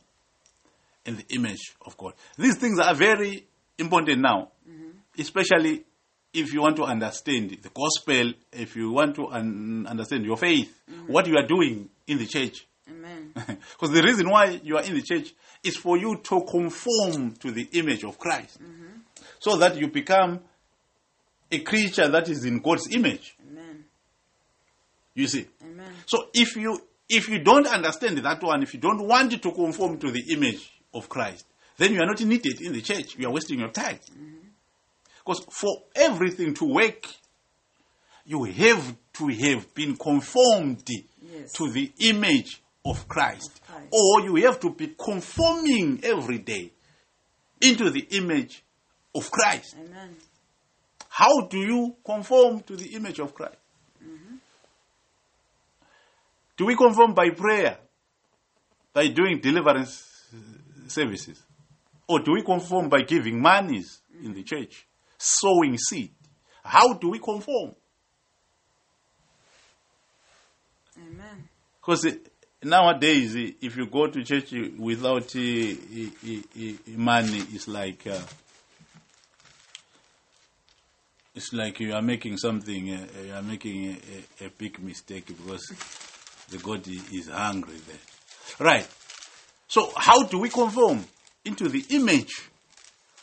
[1.05, 2.15] in the image of God.
[2.37, 3.47] These things are very
[3.79, 4.91] important now, mm-hmm.
[5.19, 5.85] especially
[6.33, 10.79] if you want to understand the gospel, if you want to un- understand your faith,
[10.91, 11.13] mm-hmm.
[11.13, 12.67] what you are doing in the church.
[12.89, 13.33] Amen.
[13.35, 17.51] Because the reason why you are in the church is for you to conform to
[17.51, 18.63] the image of Christ.
[18.63, 19.01] Mm-hmm.
[19.41, 20.41] So that you become
[21.51, 23.37] a creature that is in God's image.
[25.19, 25.47] You see?
[25.65, 25.93] Amen.
[26.07, 29.99] So if you if you don't understand that one, if you don't want to conform
[29.99, 31.45] to the image of Christ,
[31.77, 33.17] then you are not needed in the church.
[33.19, 33.99] You are wasting your time.
[34.13, 34.37] Mm-hmm.
[35.19, 37.07] Because for everything to work,
[38.27, 40.89] you have to have been conformed
[41.21, 41.53] Yes.
[41.55, 43.51] to the image of Christ.
[43.51, 43.89] Of Christ.
[43.93, 46.73] Or you have to be conforming every day
[47.61, 48.63] into the image
[49.15, 49.75] of Christ.
[49.79, 50.17] Amen.
[51.09, 53.57] How do you conform to the image of Christ?
[56.59, 57.79] Do we conform by prayer?
[58.93, 60.05] By doing deliverance
[60.89, 61.41] services?
[62.09, 64.87] Or do we conform by giving monies in the church?
[65.17, 66.11] Sowing seed?
[66.65, 67.75] How do we conform?
[70.99, 71.49] Amen.
[71.81, 72.17] Because
[72.63, 78.21] nowadays, if you go to church without eh, eh, eh, money, it's like uh,
[81.35, 82.91] it's like you are making something.
[82.91, 83.97] Uh, you are making
[84.41, 85.73] a, a, a big mistake because
[86.51, 88.67] the God is hungry there.
[88.67, 88.89] Right.
[89.69, 91.05] So, how do we conform
[91.45, 92.49] into the image?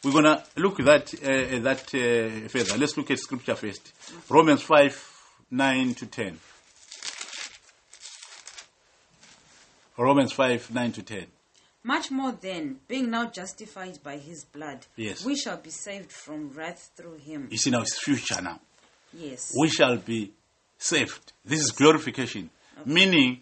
[0.04, 2.78] We're gonna look at that uh, that uh, further.
[2.78, 3.92] Let's look at scripture first.
[4.30, 4.96] Romans five
[5.50, 6.40] nine to ten.
[9.98, 11.26] Romans 5 9 to 10.
[11.84, 15.24] Much more then, being now justified by his blood, Yes.
[15.24, 17.48] we shall be saved from wrath through him.
[17.50, 18.60] You see now it's future now.
[19.14, 19.54] Yes.
[19.58, 20.34] We shall be
[20.78, 21.32] saved.
[21.46, 22.50] This is glorification.
[22.86, 23.42] Meaning,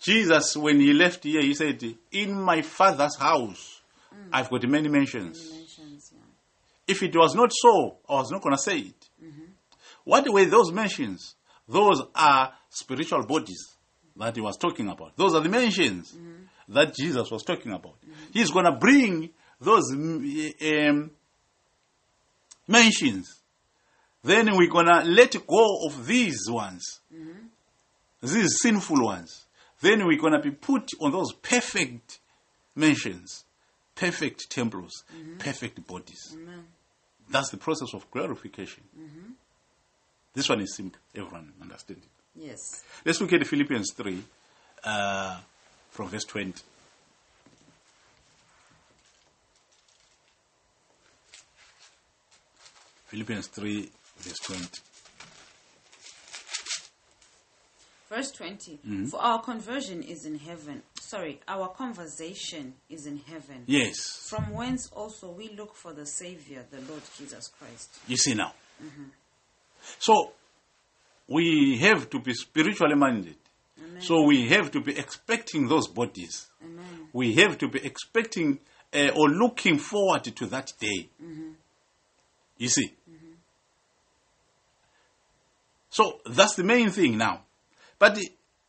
[0.00, 3.80] Jesus, when he left here, he said, In my father's house,
[4.32, 5.50] I've got many mansions.
[5.52, 6.20] Mentions, yeah.
[6.88, 9.08] If it was not so, I was not going to say it.
[10.04, 11.36] What were those mentions?
[11.68, 13.76] Those are spiritual bodies
[14.16, 15.16] that he was talking about.
[15.16, 16.14] Those are the mentions
[16.68, 17.96] that Jesus was talking about.
[18.32, 21.10] He's going to bring those mm, um,
[22.66, 23.40] mentions.
[24.24, 27.00] Then we're going to let go of these ones,
[28.22, 29.44] these sinful ones.
[29.80, 32.20] Then we're going to be put on those perfect
[32.76, 33.44] mansions,
[33.94, 35.04] perfect temples,
[35.38, 36.34] perfect bodies.
[36.34, 36.64] Amen.
[37.28, 38.84] That's the process of glorification.
[40.34, 41.00] This one is simple.
[41.14, 42.42] Everyone understand it.
[42.44, 42.58] Yes.
[43.04, 44.22] Let's look at Philippians 3
[44.84, 45.40] uh,
[45.90, 46.62] from verse 20.
[53.08, 54.68] Philippians 3, verse 20.
[58.12, 58.72] Verse 20.
[58.72, 59.06] Mm-hmm.
[59.06, 60.82] For our conversion is in heaven.
[61.00, 63.64] Sorry, our conversation is in heaven.
[63.66, 64.26] Yes.
[64.28, 67.88] From whence also we look for the Savior, the Lord Jesus Christ.
[68.06, 68.52] You see now.
[69.98, 70.32] So,
[71.26, 73.36] we have to be spiritually minded.
[73.78, 74.02] Amen.
[74.02, 76.48] So, we have to be expecting those bodies.
[76.62, 77.08] Amen.
[77.14, 78.58] we have to be expecting
[78.94, 81.08] uh, or looking forward to that day.
[82.58, 82.92] You see?
[85.88, 87.42] So that's the main thing now.
[88.02, 88.18] But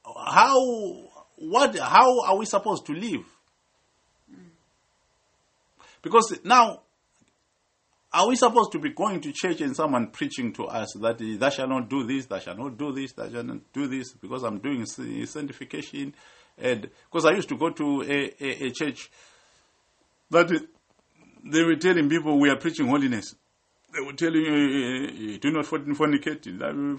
[0.05, 0.59] how,
[1.37, 3.25] what, how are we supposed to live?
[6.03, 6.81] Because now,
[8.13, 11.49] are we supposed to be going to church and someone preaching to us that thou
[11.49, 14.43] shalt not do this, thou shalt not do this, thou shalt not do this, because
[14.43, 16.13] I'm doing sanctification?
[16.55, 19.09] And because I used to go to a, a, a church
[20.29, 20.47] that
[21.43, 23.33] they were telling people we are preaching holiness.
[23.93, 26.41] They will tell you, uh, do not forn- fornicate,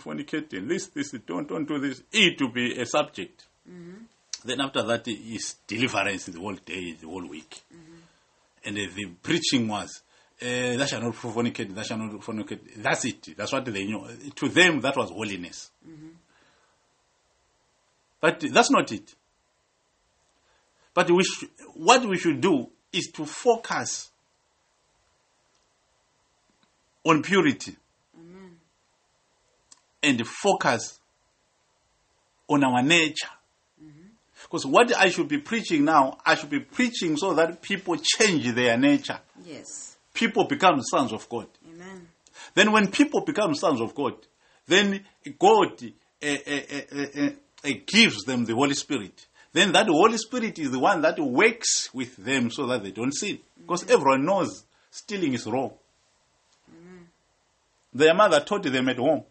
[0.01, 2.03] fornicate, and this, this, don't, don't do this.
[2.13, 3.45] It to be a subject.
[4.45, 7.63] Then after that is deliverance the whole day, the whole week.
[8.65, 10.03] And uh, the preaching was,
[10.43, 12.61] uh, thou shalt not fornicate, thou shalt not fornicate.
[12.77, 13.37] That's it.
[13.37, 14.07] That's what they knew.
[14.35, 15.71] To them, that was holiness.
[18.21, 19.15] But that's not it.
[20.95, 24.11] But we sh- what we should do is to focus
[27.05, 27.77] on purity
[30.03, 31.01] and focus
[32.49, 33.29] on our nature.
[34.43, 38.53] Because what I should be preaching now, I should be preaching so that people change
[38.55, 39.19] their nature.
[39.45, 39.97] Yes.
[40.13, 41.47] People become sons of God.
[41.67, 42.09] Amen.
[42.55, 44.15] Then when people become sons of God,
[44.67, 45.05] then
[45.39, 45.83] God
[46.23, 47.31] uh, uh, uh, uh,
[47.65, 49.27] uh, gives them the Holy Spirit.
[49.53, 53.13] Then that Holy Spirit is the one that works with them so that they don't
[53.13, 53.39] sin.
[53.59, 55.73] Because everyone knows stealing is wrong.
[57.95, 59.25] Their mother taught them at home.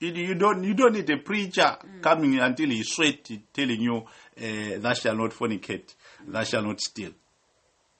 [0.00, 4.94] You, don't you don't need a preacher coming until he's sweat telling you uh, thou
[4.94, 5.94] shalt not fornicate,
[6.26, 7.12] thou shalt not steal.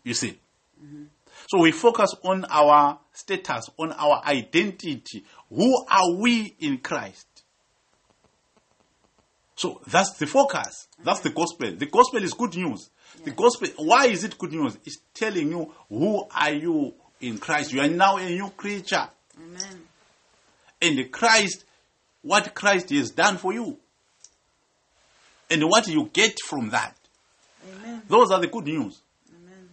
[0.02, 0.38] You see.
[1.48, 5.24] So we focus on our status, on our identity.
[5.48, 7.26] Who are we in Christ?
[9.54, 10.88] So that's the focus.
[11.04, 11.72] That's the gospel.
[11.76, 12.90] The gospel is good news.
[13.24, 14.76] The gospel, why is it good news?
[14.84, 17.72] It's telling you who are you in Christ.
[17.72, 19.08] You are now a new creature.
[19.42, 19.82] Amen.
[20.80, 21.64] And Christ,
[22.22, 23.78] what Christ has done for you.
[25.50, 26.96] And what you get from that.
[27.68, 28.02] Amen.
[28.08, 29.00] Those are the good news.
[29.30, 29.68] Amen.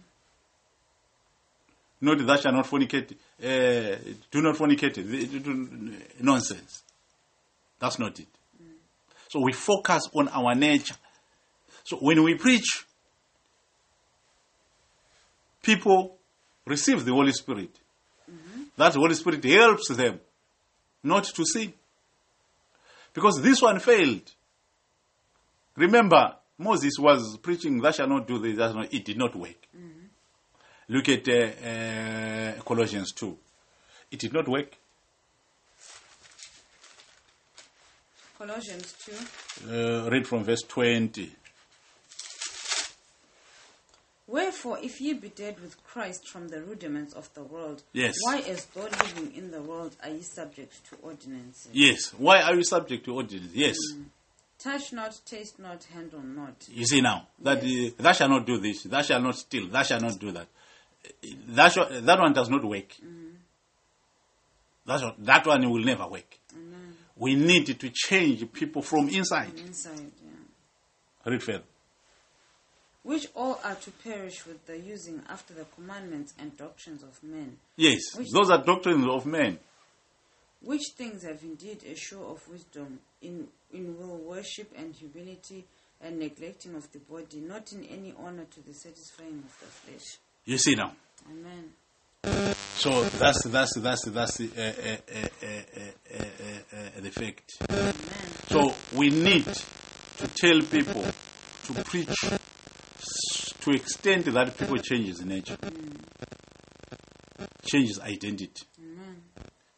[2.00, 3.12] Not that shall not fornicate.
[3.42, 3.96] Uh,
[4.30, 4.94] do not fornicate.
[4.94, 6.82] They- they do- Nonsense.
[7.78, 8.28] That's not it.
[9.28, 10.96] So we focus on our nature.
[11.84, 12.84] So when we preach,
[15.62, 16.18] people
[16.66, 17.79] receive the Holy Spirit.
[18.80, 20.18] That Holy Spirit helps them
[21.02, 21.74] not to sin.
[23.12, 24.22] Because this one failed.
[25.76, 29.68] Remember, Moses was preaching, thou shalt not do this, shalt not, it did not work.
[30.88, 31.32] Look at uh,
[31.68, 33.36] uh, Colossians 2.
[34.12, 34.74] It did not work.
[38.38, 38.94] Colossians
[39.66, 39.70] 2.
[39.70, 41.30] Uh, read from verse 20.
[44.30, 48.14] Wherefore, if ye be dead with Christ from the rudiments of the world, Yes.
[48.22, 51.68] why, as though living in the world, are ye subject to ordinances?
[51.72, 52.12] Yes.
[52.16, 53.52] Why are you subject to ordinances?
[53.54, 53.76] Yes.
[54.60, 56.54] Touch not, taste not, handle not.
[56.68, 59.86] You see now that uh, thou shalt not do this, that shall not steal, that
[59.86, 60.46] shall not do that.
[61.48, 62.94] That, sh- that one does not work.
[64.86, 66.38] That's what, that one will never work.
[66.54, 66.94] Amen.
[67.16, 69.58] We need to change people from inside.
[69.58, 71.30] Inside, yeah.
[71.30, 71.64] Read further.
[73.02, 77.58] Which all are to perish with the using after the commandments and doctrines of men.
[77.76, 79.58] Yes, Which- those are doctrines of men.
[80.62, 85.64] Which things have indeed a show of wisdom in, in will worship and humility
[86.02, 90.18] and neglecting of the body, not in any honor to the satisfying of the flesh.
[90.44, 90.92] You see now.
[91.30, 91.72] Amen.
[92.76, 96.16] So that's that's that's that's uh, uh, uh,
[96.76, 97.52] uh, the fact.
[97.70, 97.94] Amen.
[98.48, 101.04] So we need to tell people
[101.66, 102.14] to preach
[103.60, 104.82] to extent that people mm.
[104.82, 105.56] changes nature,
[107.64, 108.66] changes identity,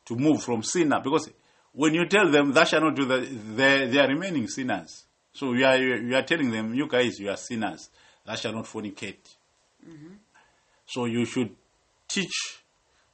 [0.05, 1.01] to move from sinner.
[1.03, 1.31] Because
[1.73, 5.05] when you tell them that shall not do that, they, they are remaining sinners.
[5.33, 7.89] So you are you are telling them, you guys, you are sinners.
[8.27, 9.35] That shall not fornicate.
[9.87, 10.15] Mm-hmm.
[10.87, 11.51] So you should
[12.07, 12.63] teach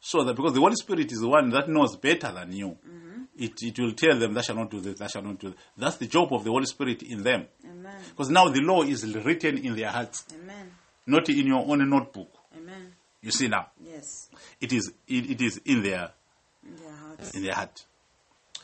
[0.00, 2.68] so that because the Holy Spirit is the one that knows better than you.
[2.68, 3.07] Mm-hmm.
[3.38, 5.56] It, it will tell them that shall not do this, that shall not do that.
[5.76, 7.46] That's the job of the Holy Spirit in them.
[8.10, 10.72] Because now the law is written in their hearts, Amen.
[11.06, 12.30] not in your own notebook.
[12.56, 12.92] Amen.
[13.22, 14.28] You see now, Yes.
[14.60, 16.10] it is it, it is in their
[16.64, 17.30] In their hearts.
[17.34, 17.84] in their heart.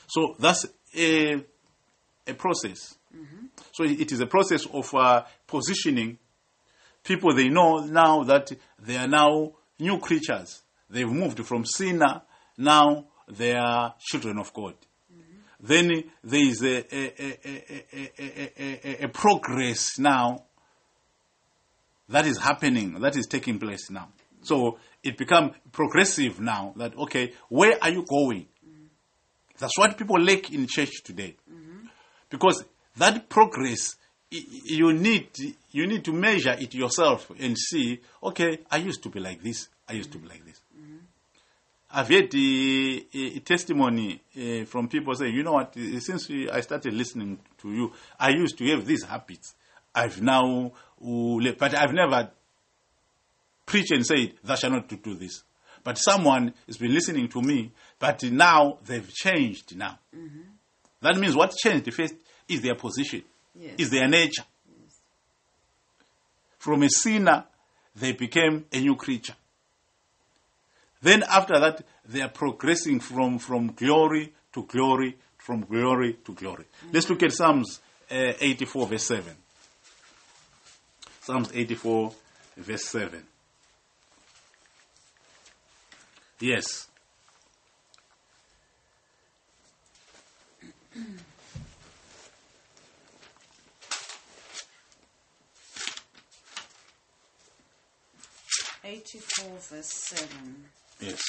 [0.09, 1.45] So that's a
[2.27, 2.97] a process.
[3.73, 6.19] So it is a process of uh, positioning
[7.05, 7.33] people.
[7.35, 10.63] They know now that they are now new creatures.
[10.91, 12.23] They've moved from sinner.
[12.57, 14.75] Now they are children of God.
[15.61, 17.13] Then there is a, a,
[18.59, 20.45] a, a, progress now
[22.09, 24.09] that is happening, that is taking place now.
[24.43, 28.47] So it become progressive now that, okay, where are you going?
[29.59, 31.37] That's what people lack in church today.
[32.29, 32.65] Because
[32.97, 33.97] that progress,
[34.31, 35.31] you need,
[35.71, 39.69] you need to measure it yourself and see, okay, I used to be like this,
[39.89, 40.61] I used to be like this.
[41.97, 46.51] I've heard the uh, testimony uh, from people saying, you know what, uh, since we,
[46.51, 49.55] I started listening to you, I used to have these habits.
[49.95, 52.31] I've now, uh, but I've never
[53.65, 55.45] preached and said, thou shalt not do this.
[55.85, 57.71] But someone has been listening to me,
[58.01, 59.99] but now they've changed now.
[61.01, 62.15] That means what changed first
[62.49, 63.23] is their position,
[63.55, 63.75] Yes.
[63.79, 64.43] is their nature.
[66.59, 67.45] From a sinner,
[67.95, 69.35] they became a new creature.
[71.05, 76.65] Then after that, they are progressing from, from glory to glory, from glory to glory.
[76.91, 77.81] Let's look at Psalms
[78.11, 79.37] uh, 84, verse 7.
[81.21, 82.11] Psalms 84,
[82.57, 83.23] verse 7.
[86.41, 86.89] Yes.
[98.87, 100.65] Eighty-four, verse seven.
[101.05, 101.23] Yes.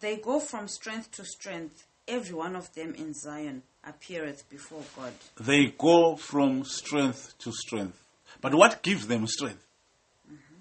[0.00, 1.86] They go from strength to strength.
[2.08, 5.12] Every one of them in Zion appeareth before God.
[5.40, 7.98] They go from strength to strength.
[8.40, 9.64] But what gives them strength?
[10.26, 10.54] Mm-hmm.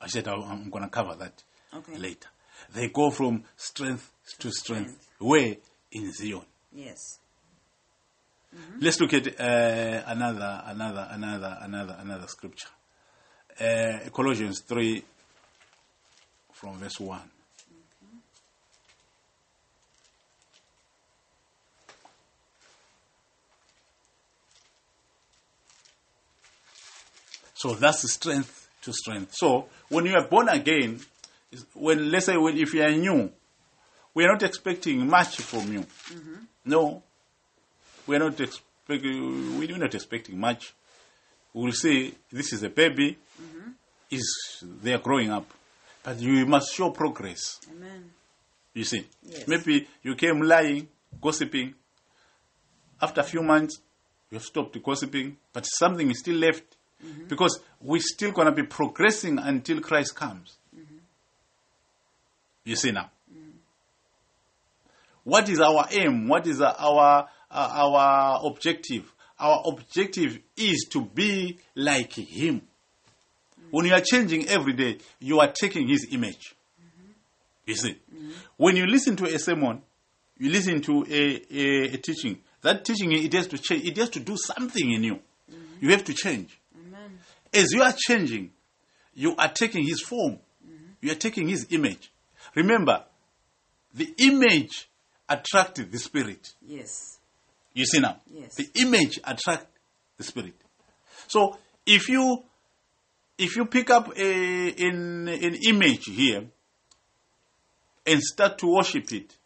[0.00, 1.42] I said I'm going to cover that
[1.74, 1.96] Okay.
[1.96, 2.28] later.
[2.74, 4.90] They go from strength to strength.
[4.90, 5.08] strength.
[5.18, 5.56] Where?
[5.92, 6.42] In Zion.
[6.72, 7.18] Yes.
[8.80, 12.68] Let's look at uh, another, another, another, another, another scripture.
[13.58, 15.02] Uh, Colossians 3
[16.52, 17.20] from verse 1.
[27.54, 29.32] So that's strength to strength.
[29.34, 31.00] So when you are born again,
[31.72, 33.30] when let's say when, if you are new,
[34.14, 35.86] we are not expecting much from you.
[36.64, 37.02] No,
[38.06, 39.58] we are not expecting.
[39.58, 40.74] We are not expecting much.
[41.52, 43.18] We will say this is a baby.
[43.40, 43.70] Mm-hmm.
[44.10, 45.46] Is they are growing up,
[46.04, 47.58] but you must show progress.
[47.70, 48.10] Amen.
[48.72, 49.48] You see, Yes.
[49.48, 50.88] maybe you came lying,
[51.20, 51.74] gossiping.
[53.00, 53.80] After a few months,
[54.30, 57.24] you have stopped gossiping, but something is still left mm-hmm.
[57.26, 60.56] because we're still going to be progressing until Christ comes.
[60.74, 60.96] Mm-hmm.
[62.64, 63.10] You see now.
[65.24, 66.28] What is our aim?
[66.28, 69.12] What is our uh, our objective?
[69.38, 72.62] Our objective is to be like Him.
[73.70, 76.54] When you are changing every day, you are taking His image.
[77.66, 77.98] You see,
[78.56, 79.82] when you listen to a sermon,
[80.38, 82.38] you listen to a, a, a teaching.
[82.62, 83.84] That teaching it has to change.
[83.84, 85.18] It has to do something in you.
[85.80, 86.58] You have to change.
[86.78, 87.18] Amen.
[87.52, 88.50] As you are changing,
[89.14, 90.38] you are taking His form.
[91.00, 92.12] You are taking His image.
[92.54, 93.04] Remember,
[93.94, 94.88] the image
[95.28, 96.52] attracted the spirit.
[96.66, 97.15] Yes.
[97.76, 98.54] You see now, Yes.
[98.56, 99.66] the image attracts
[100.16, 100.54] the spirit.
[101.28, 102.42] So if you
[103.36, 106.46] if you pick up a, an, an image here
[108.06, 109.36] and start to worship it,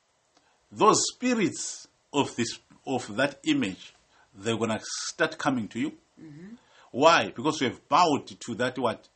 [0.71, 3.95] those spirits of this of that image,
[4.33, 5.91] they're gonna start coming to you.
[6.23, 6.55] Mm-hmm.
[6.93, 7.33] Why?
[7.35, 9.09] Because you have bowed to that what?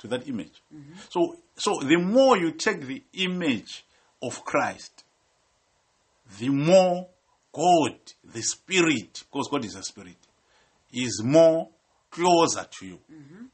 [0.00, 0.60] To that image.
[0.74, 0.94] Mm-hmm.
[1.08, 3.84] So so the more you take the image
[4.20, 5.04] of Christ,
[6.40, 7.06] the more
[7.52, 10.16] God, the Spirit, because God is a Spirit,
[10.92, 11.68] is more
[12.10, 12.98] closer to you.
[13.12, 13.44] Mm-hmm.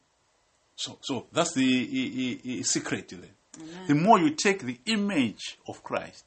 [0.77, 3.31] So, so that's the i- i- i- secret there.
[3.87, 6.25] The more you take the image of Christ,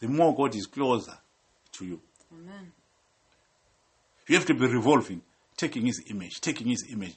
[0.00, 1.16] the more God is closer
[1.72, 2.00] to you.
[2.32, 2.72] Amen.
[4.26, 5.22] You have to be revolving,
[5.56, 7.14] taking His image, taking His image,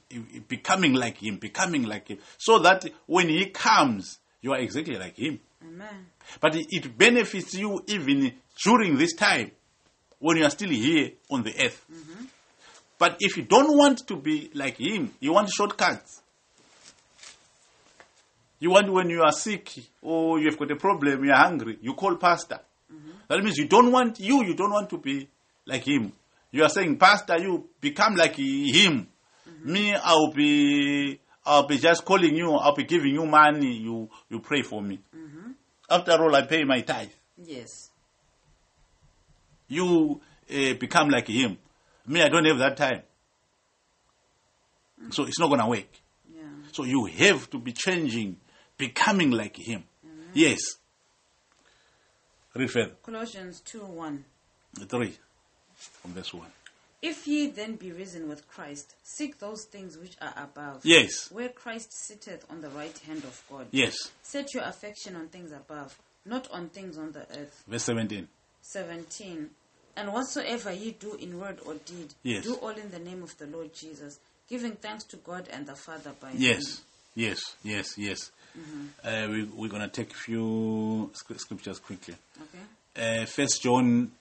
[0.47, 5.17] becoming like Him, becoming like Him, so that when He comes, you are exactly like
[5.17, 5.41] Him.
[5.61, 6.07] Amen.
[6.39, 8.33] But it benefits you even
[8.63, 9.51] during this time
[10.21, 11.83] when you are still here on the earth.
[11.91, 12.25] Mm-hmm.
[12.97, 16.21] But if you don't want to be like him, you want shortcuts.
[18.59, 21.79] You want when you are sick or you have got a problem, you are hungry,
[21.81, 22.59] you call pastor.
[22.93, 23.09] Mm-hmm.
[23.27, 25.27] That means you don't want you, you don't want to be
[25.65, 26.13] like him.
[26.51, 29.07] You are saying, Pastor, you become like him.
[29.49, 29.71] Mm-hmm.
[29.71, 34.39] Me, I'll be I'll be just calling you, I'll be giving you money, you you
[34.39, 34.99] pray for me.
[35.89, 37.09] After all, I pay my tithe.
[37.43, 37.90] Yes.
[39.71, 40.19] You
[40.53, 41.57] uh, become like him.
[42.05, 43.03] Me, I don't have that time.
[45.11, 45.87] So it's not going to work.
[46.29, 46.41] Yeah.
[46.73, 48.35] So you have to be changing,
[48.77, 49.85] becoming like him.
[50.33, 50.59] Yes.
[52.53, 52.91] Read further.
[53.01, 54.25] Colossians 2 1.
[54.87, 55.13] 3
[55.75, 56.45] from verse 1.
[57.01, 61.31] If ye then be risen with Christ, seek those things which are above, Yes.
[61.31, 63.67] where Christ sitteth on the right hand of God.
[63.71, 63.95] Yes.
[64.21, 67.63] Set your affection on things above, not on things on the earth.
[67.67, 68.27] Verse 17.
[68.61, 69.49] 17.
[69.95, 72.43] And whatsoever ye do in word or deed, Yes.
[72.45, 74.19] do all in the name of the Lord Jesus,
[74.49, 76.81] giving thanks to God and the Father by Yes.
[77.15, 77.39] Yes.
[77.63, 77.97] Yes.
[77.97, 78.31] Yes.
[79.03, 82.15] Uh, we, we're going to take a few scriptures quickly.
[82.41, 83.21] Okay?
[83.21, 84.11] Uh, First John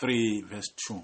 [0.00, 1.02] 3, verse 2.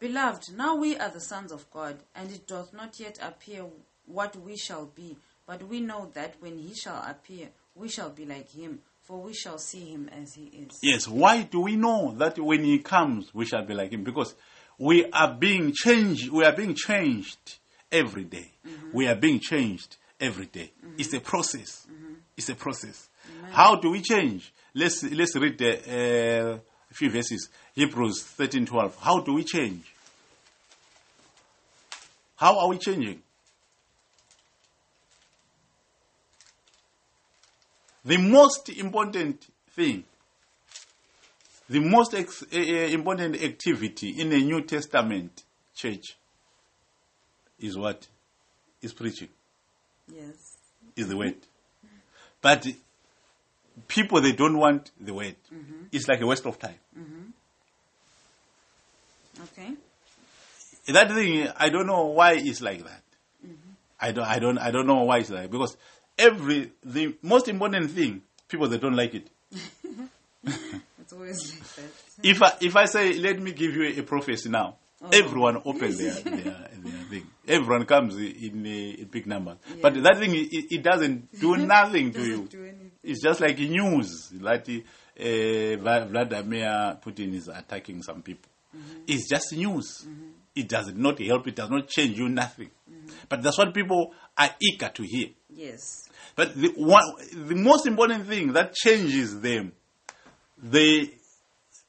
[0.00, 3.64] Beloved, now we are the sons of God, and it doth not yet appear
[4.06, 5.16] what we shall be,
[5.46, 8.80] but we know that when he shall appear, we shall be like him,
[9.12, 10.78] for we shall see him as he is.
[10.82, 14.04] Yes, why do we know that when he comes we shall be like him?
[14.04, 14.34] Because
[14.78, 17.58] we are being changed, we are being changed
[17.90, 18.52] every day.
[18.66, 18.96] Mm-hmm.
[18.96, 20.72] We are being changed every day.
[20.82, 20.94] Mm-hmm.
[20.96, 21.86] It's a process.
[21.92, 22.14] Mm-hmm.
[22.38, 23.10] It's a process.
[23.50, 24.50] How do we change?
[24.74, 26.58] Let's let's read the, uh,
[26.90, 27.50] a few verses.
[27.74, 28.94] Hebrews 13:12.
[28.98, 29.94] How do we change?
[32.36, 33.20] How are we changing?
[38.04, 40.04] The most important thing,
[41.68, 45.44] the most ex- uh, uh, important activity in a New Testament
[45.74, 46.16] church
[47.60, 48.06] is what?
[48.82, 49.28] Is preaching,
[50.12, 50.56] Yes.
[50.96, 51.36] is the word.
[52.40, 52.66] But
[53.86, 55.36] people, they don't want the word.
[55.92, 56.78] It's like a waste of time.
[59.44, 59.70] Okay.
[60.88, 63.02] That thing, I don't know why it's like that.
[64.00, 65.76] I don't, I don't, I don't know why it's like because
[66.18, 69.30] every the most important thing, people they don't like it.
[71.02, 72.28] It's always like that.
[72.28, 75.08] If I if I say let me give you a prophecy now, oh.
[75.12, 77.26] everyone open their, their their thing.
[77.46, 82.12] Everyone comes in, a, in big numbers, but that thing it, it doesn't do nothing
[82.12, 82.44] to you.
[82.44, 82.90] Doesn't do.
[83.02, 88.50] It's just like news like uh, Vladimir Putin is attacking some people.
[88.74, 89.00] Mm-hmm.
[89.08, 90.04] It's just news.
[90.06, 90.28] Mm-hmm.
[90.54, 91.46] It does not help.
[91.48, 92.70] It does not change you nothing.
[92.90, 93.08] Mm-hmm.
[93.28, 95.28] But that's what people are eager to hear.
[95.54, 96.08] Yes.
[96.36, 99.72] But the one, the most important thing that changes them,
[100.62, 101.10] they,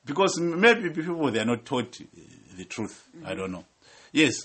[0.06, 2.06] because maybe people they are not taught uh,
[2.58, 3.08] the truth.
[3.26, 3.66] I don't know.
[4.12, 4.36] Yes,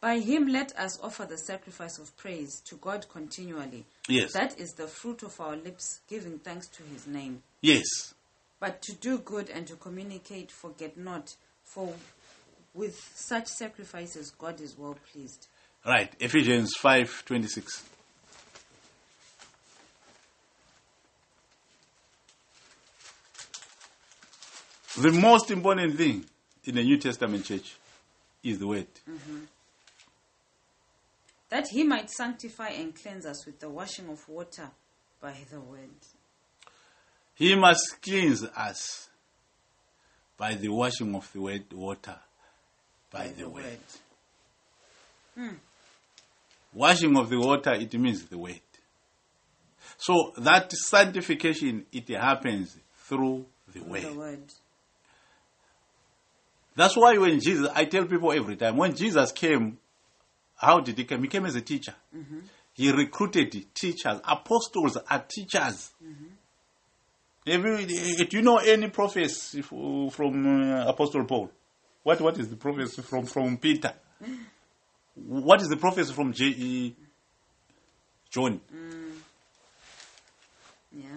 [0.00, 3.84] By him let us offer the sacrifice of praise to God continually.
[4.08, 7.42] yes, That is the fruit of our lips, giving thanks to his name.
[7.60, 8.14] yes.
[8.60, 11.34] But to do good and to communicate, forget not,
[11.64, 11.92] for
[12.74, 15.48] with such sacrifices God is well pleased.
[15.84, 16.12] Right.
[16.20, 17.82] Ephesians five twenty six.
[24.98, 26.24] The most important thing
[26.64, 27.74] in the New Testament church
[28.44, 28.86] is the word.
[29.10, 29.38] Mm-hmm.
[31.48, 34.70] That he might sanctify and cleanse us with the washing of water
[35.20, 35.88] by the word.
[37.34, 39.08] He must cleanse us
[40.36, 42.16] by the washing of the word water
[43.10, 43.64] by, the, the word.
[43.64, 43.78] word.
[45.36, 45.54] Hmm.
[46.72, 48.60] Washing of the water it means the word.
[49.98, 54.02] So that sanctification it happens through the Through word.
[54.02, 54.52] The word.
[56.74, 59.78] That's why when Jesus, I tell people every time, when Jesus came,
[60.56, 61.22] how did he come?
[61.22, 61.94] He came as a teacher.
[62.16, 62.38] Mm-hmm.
[62.72, 64.20] He recruited teachers.
[64.24, 65.90] Apostles are teachers.
[66.02, 66.26] Mm-hmm.
[67.46, 71.50] Every, eh, do you know any prophecy f- from uh, Apostle Paul?
[72.04, 73.92] What what is the prophecy from from Peter?
[75.14, 76.96] What is the prophecy from J, E,
[78.30, 78.60] John?
[78.74, 79.12] Mm.
[80.94, 81.08] Yeah.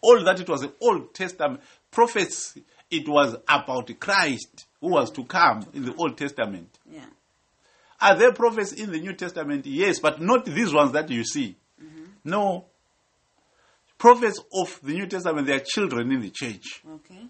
[0.00, 1.60] all that it was the Old Testament
[1.90, 2.56] prophets.
[2.90, 6.68] It was about Christ who was to come in the Old Testament.
[6.90, 7.04] Yeah.
[8.00, 9.66] Are there prophets in the New Testament?
[9.66, 11.56] Yes, but not these ones that you see.
[11.82, 12.04] Mm-hmm.
[12.24, 12.66] No.
[13.98, 16.82] Prophets of the New Testament, they are children in the church.
[16.88, 17.26] Okay.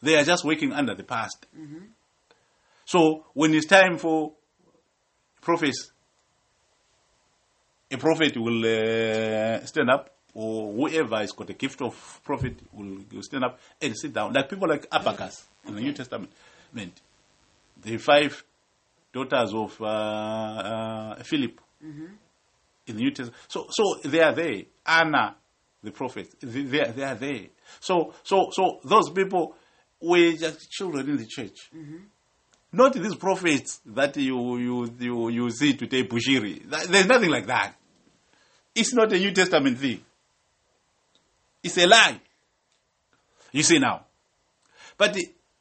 [0.00, 1.46] They are just working under the past.
[1.58, 1.86] Mm-hmm.
[2.84, 4.32] So when it's time for
[5.42, 5.90] prophets,
[7.90, 12.98] a prophet will uh, stand up, or whoever has got a gift of prophet will,
[13.12, 14.32] will stand up and sit down.
[14.32, 16.30] Like people like Agabus in the New Testament.
[16.72, 16.98] meant
[17.82, 18.42] The five
[19.12, 21.60] daughters of uh, uh, Philip
[22.86, 23.36] in the New Testament.
[23.48, 24.62] So, so they are there.
[24.86, 25.36] Anna,
[25.82, 27.46] the prophet, they, they, are, they are there.
[27.80, 29.54] So, so, so those people
[30.00, 31.70] were just children in the church.
[32.72, 36.62] Not these prophets that you, you, you, you see today, Bushiri.
[36.88, 37.74] There's nothing like that.
[38.74, 40.02] It's not a New Testament thing.
[41.62, 42.18] It's a lie.
[43.52, 44.06] You see now.
[44.96, 45.16] But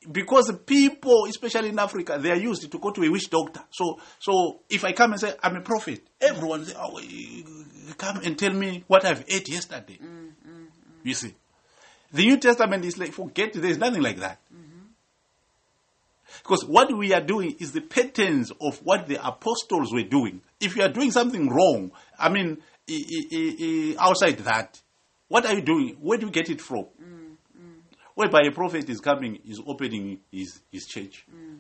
[0.09, 3.62] because people, especially in Africa, they are used to go to a witch doctor.
[3.70, 6.99] So, so if I come and say I'm a prophet, everyone say, "Oh,
[7.97, 10.66] come and tell me what I've ate yesterday." Mm, mm, mm.
[11.03, 11.36] You see,
[12.12, 13.53] the New Testament is like forget.
[13.53, 14.39] There's nothing like that.
[16.43, 20.41] Because what we are doing is the patterns of what the apostles were doing.
[20.59, 22.57] If you are doing something wrong, I mean,
[23.99, 24.79] outside that,
[25.27, 25.97] what are you doing?
[26.01, 26.86] Where do you get it from?
[27.01, 27.79] Mm, mm.
[28.15, 31.25] Whereby a prophet is coming, is opening his, his church.
[31.34, 31.59] Mm.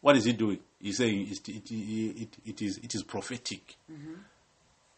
[0.00, 0.60] What is he doing?
[0.80, 3.76] He's saying it, it, it, it, is, it is prophetic.
[3.90, 4.14] Mm-hmm.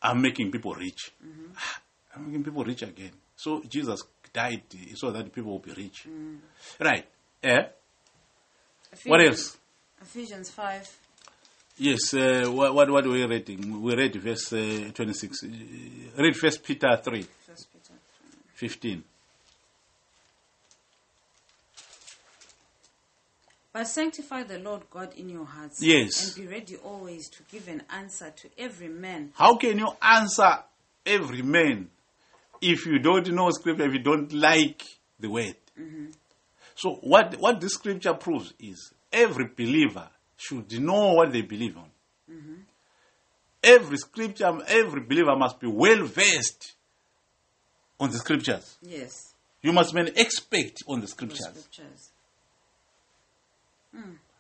[0.02, 1.12] I'm making people rich.
[1.24, 1.52] Mm-hmm.
[1.56, 1.80] Ah,
[2.14, 3.12] I'm making people rich again.
[3.36, 4.02] So Jesus
[4.32, 4.62] died
[4.94, 6.06] so that people will be rich.
[6.80, 7.06] Right.
[7.42, 7.62] Eh?
[9.04, 9.56] What else?
[10.00, 10.98] Ephesians 5.
[11.78, 13.82] Yes, uh, what, what, what were we reading?
[13.82, 15.42] We read verse uh, 26.
[15.44, 15.48] Uh,
[16.22, 17.92] Read First Peter 3, First Peter.
[18.54, 18.68] 3.
[18.68, 19.04] 15.
[23.74, 25.82] But sanctify the Lord God in your hearts.
[25.82, 26.34] Yes.
[26.34, 29.32] And be ready always to give an answer to every man.
[29.34, 30.60] How can you answer
[31.04, 31.90] every man
[32.62, 34.82] if you don't know scripture, if you don't like
[35.20, 35.56] the word?
[36.76, 41.90] So what, what this scripture proves is every believer should know what they believe on.
[42.30, 42.54] Mm-hmm.
[43.62, 46.74] Every scripture, every believer must be well versed
[47.98, 48.76] on the scriptures.
[48.82, 49.32] Yes.
[49.62, 51.40] You must be an expert on the The scriptures.
[51.40, 52.10] scriptures.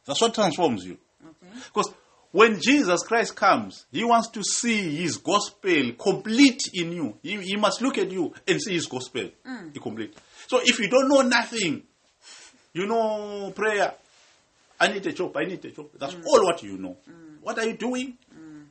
[0.04, 0.98] That's what transforms you.
[1.24, 1.58] Okay.
[1.72, 1.92] Because
[2.32, 7.16] when Jesus Christ comes, he wants to see his gospel complete in you.
[7.22, 9.70] He, he must look at you and see his gospel hmm.
[9.70, 10.14] complete.
[10.46, 11.82] So if you don't know nothing,
[12.76, 13.94] you know prayer,
[14.78, 15.88] I need a job, I need a job.
[15.98, 16.24] That's mm.
[16.26, 16.96] all what you know.
[17.08, 17.40] Mm.
[17.40, 18.18] What are you doing?
[18.34, 18.64] Mm.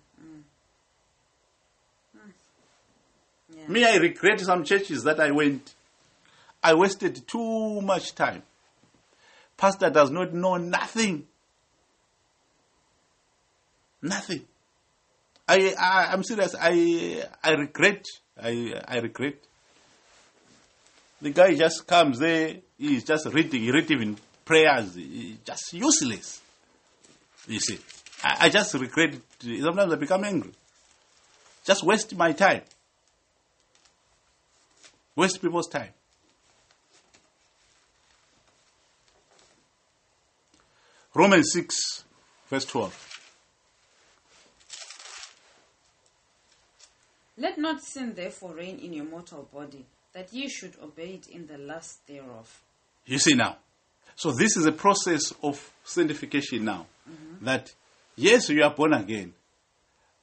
[3.56, 3.68] Yeah.
[3.68, 5.74] Me, I regret some churches that I went.
[6.64, 8.43] I wasted too much time.
[9.58, 11.26] Pastor does not know nothing.
[14.01, 14.45] Nothing.
[15.47, 16.56] I, I I'm serious.
[16.60, 18.06] I I regret.
[18.41, 19.36] I I regret.
[21.22, 22.58] The guy just comes there.
[22.78, 23.62] He's just reading.
[23.62, 24.96] He read even prayers.
[24.96, 26.42] He- just useless.
[27.48, 27.80] You see,
[28.24, 29.14] I, I just regret.
[29.16, 29.62] it.
[29.62, 30.52] Sometimes I become angry.
[31.64, 32.62] Just waste my time.
[35.16, 35.90] Waste people's time.
[41.14, 42.04] Romans 6,
[42.50, 43.22] verse 12.
[47.38, 51.48] Let not sin therefore reign in your mortal body, that ye should obey it in
[51.48, 52.62] the lust thereof.
[53.06, 53.58] You see now.
[54.16, 56.88] So this is a process of sanctification now.
[57.10, 57.45] Mm-hmm.
[57.45, 57.74] That
[58.16, 59.34] yes, you are born again,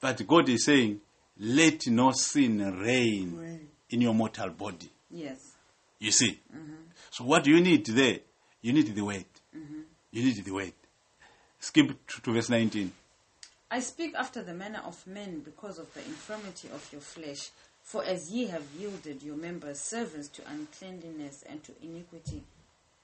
[0.01, 0.99] but God is saying,
[1.39, 4.89] let no sin reign in your mortal body.
[5.09, 5.53] Yes.
[5.99, 6.39] You see.
[6.53, 6.73] Mm-hmm.
[7.11, 8.19] So what do you need there?
[8.61, 9.25] You need the word.
[9.55, 9.81] Mm-hmm.
[10.11, 10.73] You need the word.
[11.59, 12.91] Skip to, to verse 19.
[13.71, 17.49] I speak after the manner of men because of the infirmity of your flesh.
[17.81, 22.43] For as ye have yielded your members servants to uncleanness and to iniquity,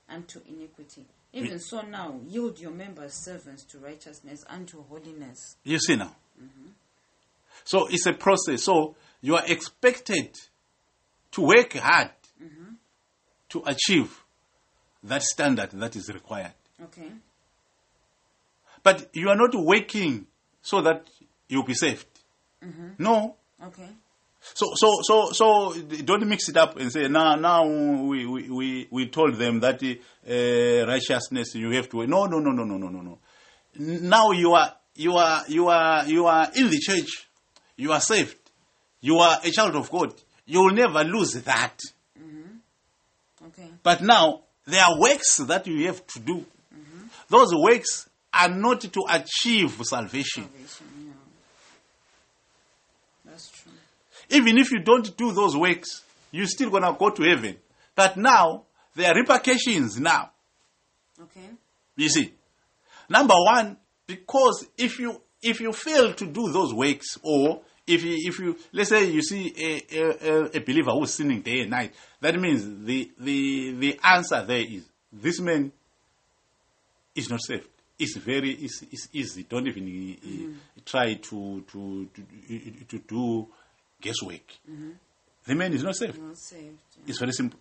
[0.10, 5.58] and to iniquity, even so now yield your members servants to righteousness and to holiness.
[5.64, 6.16] You see now.
[6.42, 6.70] Mm-hmm.
[7.64, 8.64] So it's a process.
[8.64, 10.36] So you are expected
[11.32, 12.74] to work hard mm-hmm.
[13.50, 14.24] to achieve
[15.04, 16.54] that standard that is required.
[16.84, 17.12] Okay.
[18.82, 20.28] But you are not working
[20.62, 21.08] so that
[21.48, 22.08] you'll be saved.
[22.64, 22.90] Mm-hmm.
[22.98, 23.36] No.
[23.64, 23.90] Okay.
[24.54, 25.74] So, so, so, so,
[26.04, 29.82] don't mix it up and say, now, now we, we, we, we told them that
[29.84, 32.08] uh, righteousness you have to.
[32.08, 33.20] No, no, no, no, no, no, no, no.
[33.76, 37.28] Now you are, you are, you are, you are in the church.
[37.78, 38.36] You are saved.
[39.02, 40.14] You are a child of God.
[40.46, 41.80] You will never lose that.
[43.48, 43.70] Okay.
[43.82, 46.46] But now there are works that you have to do.
[47.30, 50.44] Those works are not to achieve salvation.
[50.44, 51.14] Salvation, yeah.
[53.26, 53.72] That's true.
[54.30, 57.58] Even if you don't do those works, you're still gonna go to heaven.
[57.96, 58.64] But now
[58.96, 60.32] there are repercussions now.
[61.22, 61.50] Okay.
[61.96, 62.34] You see,
[63.10, 63.78] number one,
[64.08, 68.58] because if you if you fail to do those works, or if you, if you
[68.72, 72.64] let's say you see a, a, a- believer who's sinning day and night, that means
[72.86, 75.72] the the the answer there is this man
[77.16, 77.68] is not saved.
[77.98, 79.44] It's very it's, it's easy.
[79.44, 83.48] Don't even uh, try to to to, to do
[84.02, 84.46] guesswork.
[84.70, 84.92] Mm-hmm.
[85.46, 86.20] The man is not saved.
[86.22, 86.80] Not saved.
[86.98, 87.04] yeah.
[87.08, 87.60] It's very simple.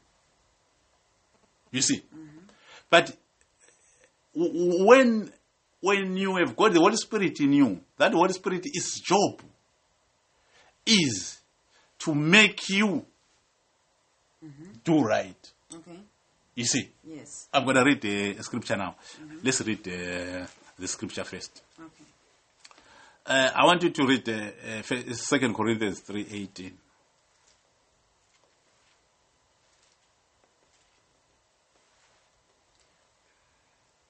[1.71, 2.39] You see, mm-hmm.
[2.91, 3.15] but
[4.35, 5.33] w- w- when
[5.81, 9.41] when you have got the Holy Spirit in you, that Holy Spirit is job
[10.87, 11.39] is
[11.99, 13.05] to make you
[14.45, 14.65] mm-hmm.
[14.83, 15.53] do right.
[15.75, 15.99] Okay.
[16.55, 17.49] You see, Yes.
[17.53, 18.97] I'm going to read the scripture now.
[19.45, 20.47] Let's read uh,
[20.79, 21.63] the scripture first.
[21.79, 22.05] Okay.
[23.29, 26.79] Uh, I want you to read uh, uh, Second Corinthians three eighteen.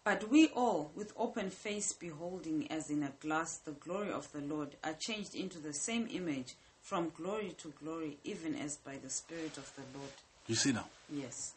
[0.04, 4.40] But we all, with open face beholding as in a glass the glory of the
[4.40, 9.10] Lord, are changed into the same image from glory to glory, even as by the
[9.10, 10.12] Spirit of the Lord.
[10.46, 11.54] You see now, Yes.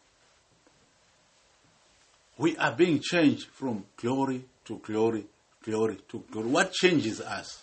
[2.36, 5.24] we are being changed from glory to glory,
[5.62, 6.46] glory to God.
[6.46, 7.62] What changes us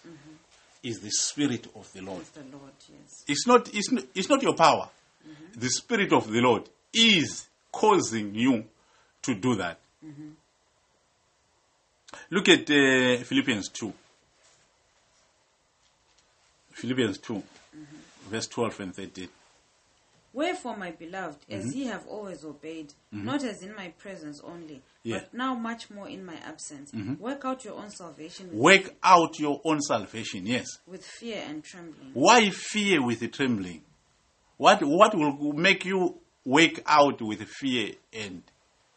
[0.83, 2.21] is the Spirit of the Lord.
[2.21, 3.23] Of the Lord, yes.
[3.27, 4.89] It's not, it's not, it's not your power.
[5.27, 5.59] Mm-hmm.
[5.59, 8.65] The Spirit of the Lord is causing you
[9.23, 9.79] to do that.
[10.05, 10.29] Mm-hmm.
[12.31, 13.93] Look at uh, Philippians 2.
[16.71, 18.29] Philippians 2, mm-hmm.
[18.29, 19.27] verse 12 and 13.
[20.31, 21.75] Wherefore, my beloved, as mhm.
[21.75, 23.23] ye have always obeyed, mhm.
[23.23, 25.19] not as in my presence only, Yeah.
[25.19, 27.17] but now much more in my absence, mhm.
[27.19, 30.67] work out your own salvation Work out your own salvation, yes.
[30.85, 32.11] with fear and trembling.
[32.13, 33.83] Why fear with the trembling?
[34.57, 38.43] What, what will make you work out with fear and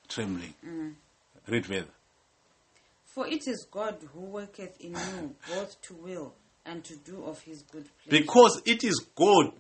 [0.09, 0.55] trembling?
[0.65, 0.95] Mm.
[1.47, 1.89] Read further.
[3.15, 7.41] For it is God who worketh in you both to will and to do of
[7.43, 8.23] his good pleasure.
[8.23, 9.53] Because it is God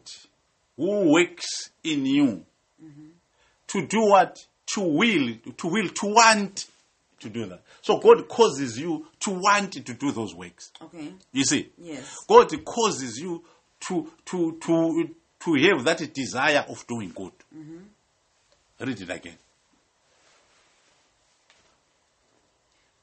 [0.85, 2.45] who works in you
[3.69, 4.45] to do what?
[4.75, 6.67] To will, to will, to want
[7.21, 7.63] to do that.
[7.83, 10.73] So God causes you to want to do those works.
[10.83, 11.13] okay.
[11.33, 11.71] You see?
[11.79, 12.17] Yes.
[12.29, 13.45] God causes you
[13.89, 15.11] to to to
[15.41, 17.33] to have that desire of doing good.
[17.55, 17.79] Mm-hmm.
[18.81, 19.37] Read it again.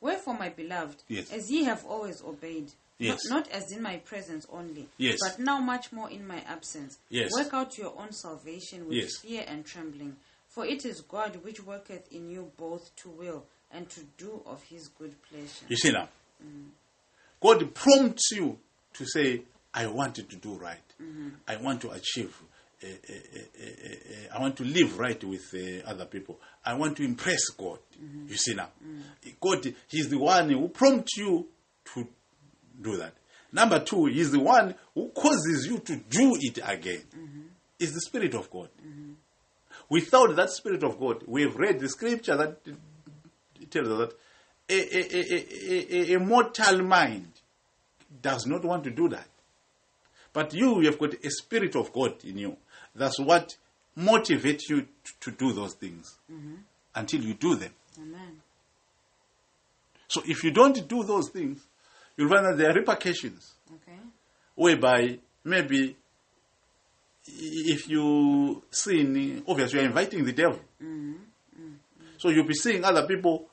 [0.02, 1.32] Wherefore, my beloved, Yes.
[1.32, 3.26] as ye have always obeyed, Yes.
[3.30, 5.18] not, not as in my presence only, Yes.
[5.22, 7.32] but now much more in my absence, Yes.
[7.34, 9.18] work out your own salvation with Yes.
[9.22, 10.18] fear and trembling.
[10.50, 14.62] For it is God which worketh in you both to will and to do of
[14.64, 15.66] his good pleasure.
[15.70, 16.10] You see now?
[17.42, 18.58] God prompts you
[18.94, 19.44] to say,
[19.74, 20.80] I want to do right.
[21.48, 22.36] I want to achieve.
[22.82, 26.40] uh, uh, uh, I want to live right with uh, other people.
[26.66, 27.80] I want to impress God.
[28.28, 28.70] You see now?
[29.40, 31.48] God, He's the one who prompts you
[31.94, 32.08] to
[32.82, 33.14] do that.
[33.52, 37.02] Number two, He's the one who causes you to do it again.
[37.16, 37.42] Mm-hmm.
[37.80, 38.70] It's the Spirit of God.
[38.86, 39.14] Mm-hmm.
[39.90, 42.60] Without that Spirit of God, we have read the scripture that
[43.72, 44.14] tells us that
[44.70, 47.32] a, a, a, a, mortal mind
[48.22, 49.28] does not want to do that.
[50.32, 52.58] But you, you have got a spirit of God in you.
[52.96, 53.56] That's what
[53.98, 56.56] motivates you to, to do those things mm-hmm.
[56.94, 57.72] until you do them.
[57.98, 58.42] Amen.
[60.08, 61.62] So if you don't do those things,
[62.20, 63.98] you'll find that there are repercussions Okay.
[64.56, 65.96] whereby maybe
[67.28, 70.60] if you sin, obviously you're inviting the devil.
[72.18, 73.48] So you'll be seeing other people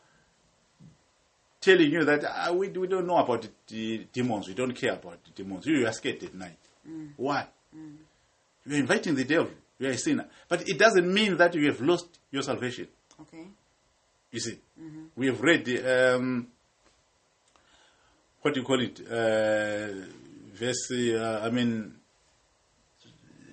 [1.61, 5.23] telling you that ah, we, we don't know about the demons, we don't care about
[5.25, 5.67] the demons.
[5.67, 6.59] You are scared at night.
[7.17, 7.47] Why?
[8.65, 9.51] You're inviting the devil.
[9.79, 10.27] You are a sinner.
[10.49, 12.89] But it doesn't mean that you have lost your salvation.
[13.21, 13.45] Okay.
[14.33, 14.59] You see,
[15.17, 16.49] we have read the, um,
[18.47, 19.01] what do you call it?
[19.01, 20.07] Uh,
[20.55, 21.93] verse, uh, I mean,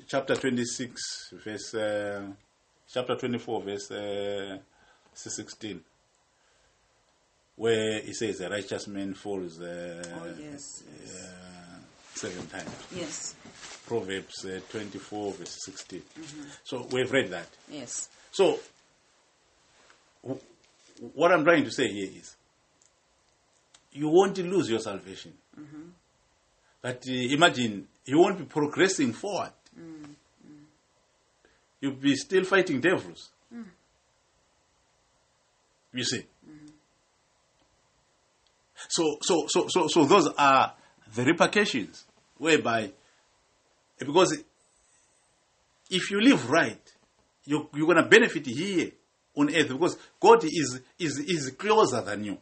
[0.08, 2.22] chapter 26, verse, uh,
[2.94, 4.58] chapter 24, verse uh,
[5.16, 5.82] 16,
[7.56, 10.84] where it says a righteous man falls uh, Oh, yes.
[11.02, 11.16] yes.
[11.16, 11.80] uh,
[12.14, 12.70] seven times.
[12.96, 13.34] Yes.
[13.88, 16.04] Proverbs uh, 24, verse 16.
[16.64, 17.48] So we've read that.
[17.72, 18.10] Yes.
[18.32, 18.60] So,
[20.22, 20.40] w-
[21.16, 22.36] what I'm trying to say here is,
[23.94, 25.34] you won't lose your salvation.
[26.82, 29.52] But uh, imagine, you won't be progressing forward.
[31.80, 33.30] You'll be still fighting devils.
[35.94, 36.26] You see?
[38.90, 40.74] So, so, so, so, so those are
[41.16, 42.06] the repercussions
[42.38, 42.92] whereby,
[44.00, 44.44] because
[45.90, 46.82] if you live right,
[47.46, 48.92] you're, you're going to benefit here
[49.36, 52.38] on earth because God is, is, is closer than you.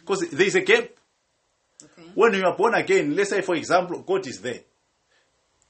[0.00, 0.88] Because there is a gap.
[1.82, 2.08] Okay.
[2.14, 4.60] When you are born again, let's say, for example, God is there.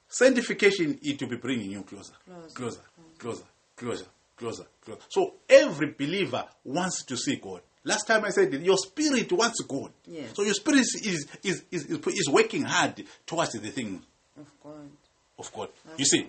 [0.08, 2.12] Sanctification is to be bringing you closer,
[2.52, 2.54] Closer.
[2.54, 2.80] closer,
[3.18, 3.44] closer,
[3.76, 4.04] closer,
[4.36, 5.00] closer, closer.
[5.08, 7.62] So every believer wants to see God.
[7.84, 9.90] Last time I said your spirit wants God.
[10.06, 10.30] Yes.
[10.34, 14.02] So your spirit is, is, is, is, working hard towards the thing
[14.38, 14.90] Of God.
[15.38, 15.68] of God.
[15.96, 16.28] You see?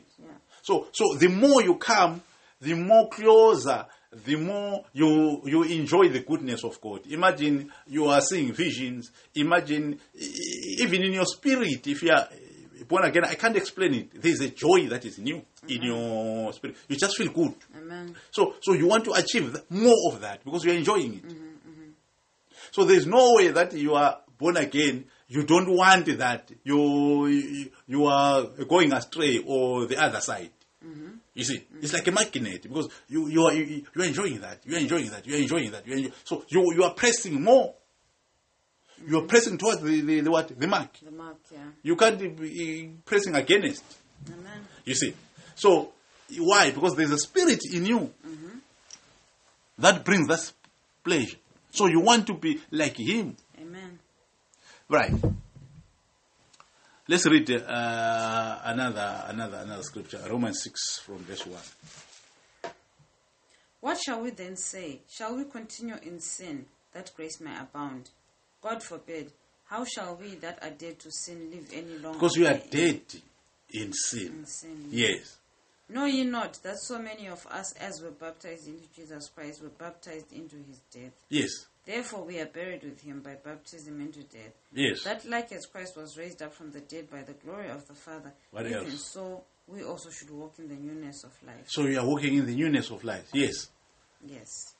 [0.61, 2.21] So, so the more you come,
[2.61, 3.85] the more closer,
[4.25, 7.01] the more you you enjoy the goodness of God.
[7.09, 9.11] Imagine you are seeing visions.
[9.35, 9.99] Imagine
[10.77, 12.27] even in your spirit, if you are
[12.87, 14.21] born again, I can't explain it.
[14.21, 16.75] There is a joy that is new in your spirit.
[16.87, 17.55] You just feel good.
[17.77, 18.15] Amen.
[18.31, 21.23] So, so you want to achieve more of that because you are enjoying it.
[21.23, 21.89] Mm-hmm, mm-hmm.
[22.71, 25.05] So there's no way that you are born again.
[25.27, 26.51] You don't want that.
[26.63, 30.51] You you, you are going astray or the other side.
[30.85, 31.17] Mm-hmm.
[31.33, 34.59] You see, it's like a magnet because you you are you, you are enjoying that.
[34.65, 35.25] You are enjoying that.
[35.25, 35.87] You are enjoying that.
[35.87, 37.73] You are so you you are pressing more.
[39.05, 40.99] You are pressing towards the, the, the what the mark.
[41.03, 41.59] The mark, yeah.
[41.81, 43.83] You can't be pressing against.
[44.27, 44.67] Amen.
[44.85, 45.13] You see.
[45.55, 45.91] So
[46.37, 46.71] why?
[46.71, 48.57] Because there's a spirit in you mm-hmm.
[49.79, 50.51] that brings that
[51.03, 51.37] pleasure.
[51.71, 53.35] So you want to be like him.
[53.59, 53.99] Amen.
[54.87, 55.13] Right.
[57.07, 60.21] Let's read uh, another another another scripture.
[60.29, 62.73] Romans six from verse one.
[63.81, 65.01] What shall we then say?
[65.09, 68.09] Shall we continue in sin that grace may abound?
[68.61, 69.33] God forbid.
[69.65, 72.19] How shall we that are dead to sin live any longer?
[72.19, 73.01] Because we are in- dead
[73.71, 74.27] in sin.
[74.27, 74.87] in sin?
[74.89, 75.37] Yes.
[75.89, 79.69] Know ye not that so many of us as were baptized into Jesus Christ were
[79.69, 81.11] baptized into his death?
[81.27, 81.65] Yes.
[81.85, 84.53] Therefore we are buried with him by baptism into death.
[84.73, 85.03] Yes.
[85.03, 87.93] That like as Christ was raised up from the dead by the glory of the
[87.93, 89.11] Father, What even else?
[89.11, 91.65] so we also should walk in the newness of life.
[91.67, 93.27] So you are walking in the newness of life.
[93.33, 93.69] Yes.
[94.25, 94.75] Yes.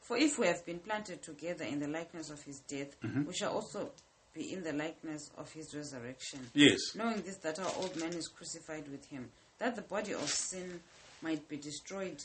[0.00, 3.24] For if we have been planted together in the likeness of his death, Mm-hmm.
[3.26, 3.90] we shall also
[4.34, 6.40] be in the likeness of his resurrection.
[6.54, 6.78] Yes.
[6.96, 10.80] Knowing this, that our old man is crucified with him, that the body of sin
[11.20, 12.22] might be destroyed,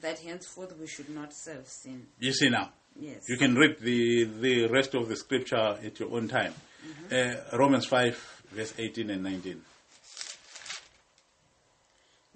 [0.00, 2.06] that henceforth we should not serve sin.
[2.18, 2.70] You see now.
[2.98, 3.22] Yes.
[3.28, 6.54] You can read the, the rest of the scripture at your own time.
[7.10, 9.60] Uh, Romans 5, verse 18 and 19.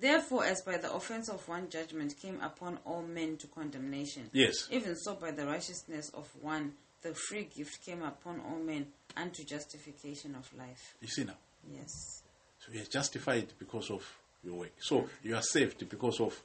[0.01, 4.69] Therefore, as by the offense of one judgment came upon all men to condemnation, Yes.
[4.71, 8.87] even so by the righteousness of one the free gift came upon all men
[9.17, 10.97] unto justification of life.
[11.01, 11.37] You see now.
[11.73, 12.23] Yes.
[12.59, 14.03] So you are justified because of
[14.43, 14.73] your work.
[14.81, 16.41] So you are saved because of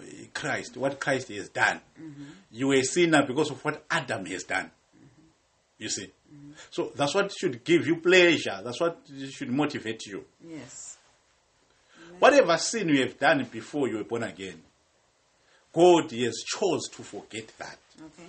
[0.00, 1.80] Eh, Christ, what Christ has done.
[2.00, 2.24] Mm-hmm.
[2.52, 4.70] You are a sinner because of what Adam has done.
[5.78, 6.06] You see.
[6.06, 6.52] Mm-hmm.
[6.70, 8.60] So that's what should give you pleasure.
[8.62, 10.24] That's what should motivate you.
[10.46, 10.96] Yes.
[12.18, 14.62] Whatever sin you have done before you were born again,
[15.72, 17.78] God has chose to forget that.
[18.00, 18.28] Okay.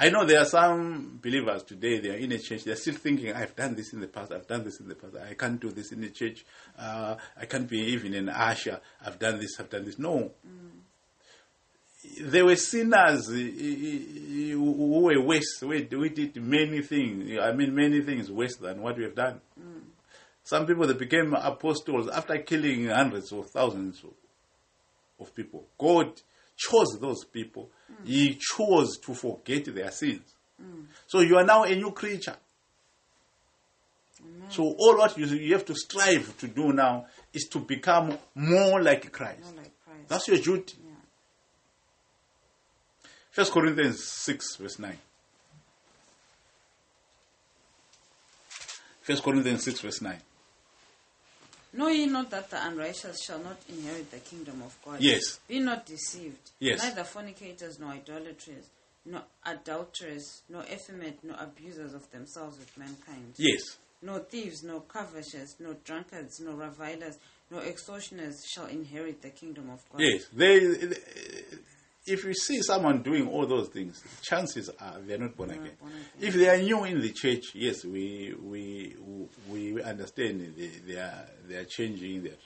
[0.00, 3.32] I know there are some believers today, they are in a church, they're still thinking,
[3.32, 5.70] I've done this in the past, I've done this in the past, I can't do
[5.70, 6.44] this in the church,
[6.78, 9.98] uh, I can't be even an usher, I've done this, I've done this.
[9.98, 10.30] No.
[12.20, 18.30] There were sinners who were worse, we we did many things, I mean, many things
[18.30, 19.40] worse than what we have done.
[20.44, 24.00] Some people that became apostles after killing hundreds or thousands
[25.18, 25.66] of people.
[25.76, 26.22] God
[26.56, 27.68] chose those people.
[28.04, 30.22] He chose to forget their sins.
[31.06, 32.36] So you are now a new creature.
[34.48, 38.82] So all what you, you have to strive to do now is to become more
[38.82, 39.40] like Christ.
[39.54, 40.08] Not like Christ.
[40.08, 40.78] That's your duty.
[40.86, 40.94] yeah.
[43.30, 44.98] First Corinthians 6 verse 9.
[49.02, 50.18] First Corinthians 6 verse 9.
[51.78, 55.00] Know ye not that the unrighteous shall not inherit the kingdom of God?
[55.00, 55.38] Yes.
[55.46, 56.50] Be not deceived.
[56.58, 56.82] Yes.
[56.82, 58.66] Neither fornicators, nor idolaters,
[59.06, 63.34] nor adulterers, nor effeminate, nor abusers of themselves with mankind.
[63.36, 63.62] Yes.
[64.02, 67.16] No thieves, no covetous, no drunkards, no revilers,
[67.48, 70.00] no extortioners shall inherit the kingdom of God.
[70.00, 70.58] Yes, they,
[72.08, 75.56] if you see someone doing all those things, chances are they are not born They
[75.56, 75.76] are again.
[75.80, 76.28] born again.
[76.28, 78.96] If they are new in the church, yes, we we
[79.48, 82.36] we understand they, they are they are changing, they are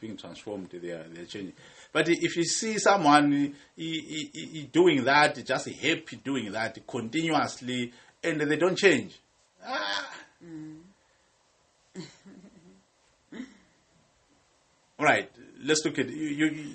[0.00, 1.54] being transformed, they are they are changing.
[1.92, 3.32] But if you see someone
[3.76, 7.92] he, he, he- doing that, just happy doing that continuously,
[8.22, 9.18] and they don't change,
[9.66, 10.12] ah.
[14.98, 15.30] Right.
[15.62, 16.16] Let's look at you.
[16.28, 16.74] You,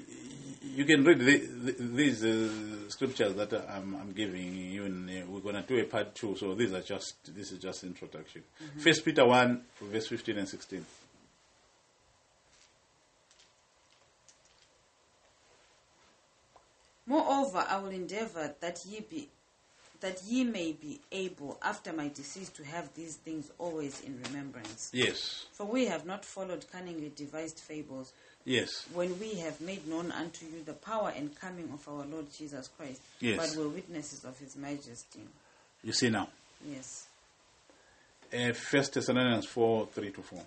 [0.76, 4.86] you can read the, the, these uh, scriptures that I'm, I'm giving you.
[4.86, 6.36] And, uh, we're going to do a part two.
[6.36, 8.44] So these are just this is just introduction.
[8.80, 10.86] First Peter one, verse fifteen and sixteen.
[17.06, 19.28] Moreover, I will endeavor that ye be
[20.00, 24.90] that ye may be able after my decease to have these things always in remembrance.
[24.94, 25.46] Yes.
[25.52, 28.14] For we have not followed cunningly devised fables,
[28.46, 28.86] Yes.
[28.94, 32.68] when we have made known unto you the power and coming of our Lord Jesus
[32.76, 33.38] Christ, Yes.
[33.38, 35.22] but were witnesses of his majesty.
[35.84, 36.28] You see now.
[36.68, 37.08] Yes.
[38.34, 40.44] Uh, First Thessalonians four three to four.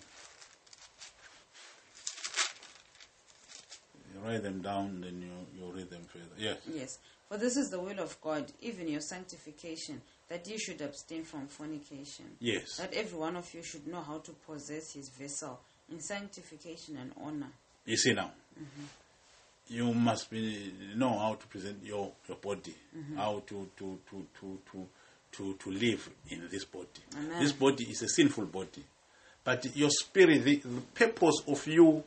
[4.13, 6.25] You write them down, then you you read them further.
[6.37, 6.57] Yes.
[6.73, 6.97] Yes.
[7.29, 11.47] For this is the will of God, even your sanctification, that you should abstain from
[11.47, 12.25] fornication.
[12.39, 12.77] Yes.
[12.77, 15.59] That every one of you should know how to possess his vessel
[15.91, 17.51] in sanctification and honor.
[17.85, 18.31] You see now,
[19.67, 23.17] you must be know how to present your your body, mm-hmm.
[23.17, 24.87] how to to to to to
[25.31, 26.87] to to live in this body.
[27.15, 27.39] Amen.
[27.39, 28.83] This body is a sinful body,
[29.43, 32.03] but your spirit, the, the purpose of you,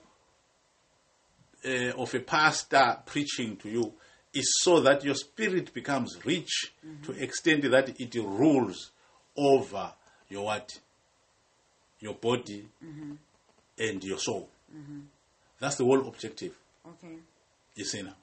[1.64, 3.93] uh, of a pastor preaching to you,
[4.35, 7.05] is so that your spirit becomes rich mm-hmm.
[7.05, 8.91] to extent that it rules
[9.37, 9.93] over
[10.29, 10.79] your what,
[12.01, 13.12] your body, mm-hmm.
[13.79, 14.49] and your soul.
[15.61, 16.56] That's the whole objective.
[16.86, 17.14] Okay.
[17.74, 18.14] You see now.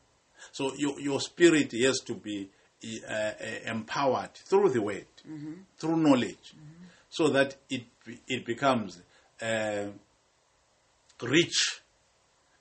[0.52, 2.50] So your your spirit has to be
[3.10, 3.32] uh, uh,
[3.66, 5.06] empowered through the word,
[5.78, 6.54] through knowledge,
[7.10, 7.84] so that it
[8.28, 9.02] it becomes
[9.42, 9.86] uh,
[11.22, 11.82] rich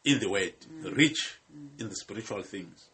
[0.05, 0.55] in the word,
[0.93, 1.39] rich
[1.79, 2.89] in the spiritual things.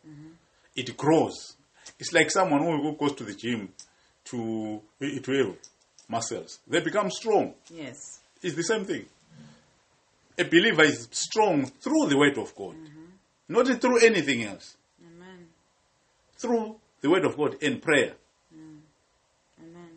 [0.76, 1.57] It grows.
[1.99, 3.70] It's like someone who goes to the gym
[4.24, 5.57] to, to have
[6.09, 6.61] muscles.
[6.66, 7.55] They become strong.
[7.68, 8.20] Yes.
[8.43, 9.07] It's the same thing.
[10.41, 12.74] A believer is strong through the word of God,
[13.47, 14.74] not through anything else.
[15.07, 15.49] Amen.
[16.38, 18.14] Through the word of God and prayer,
[19.61, 19.91] Amen.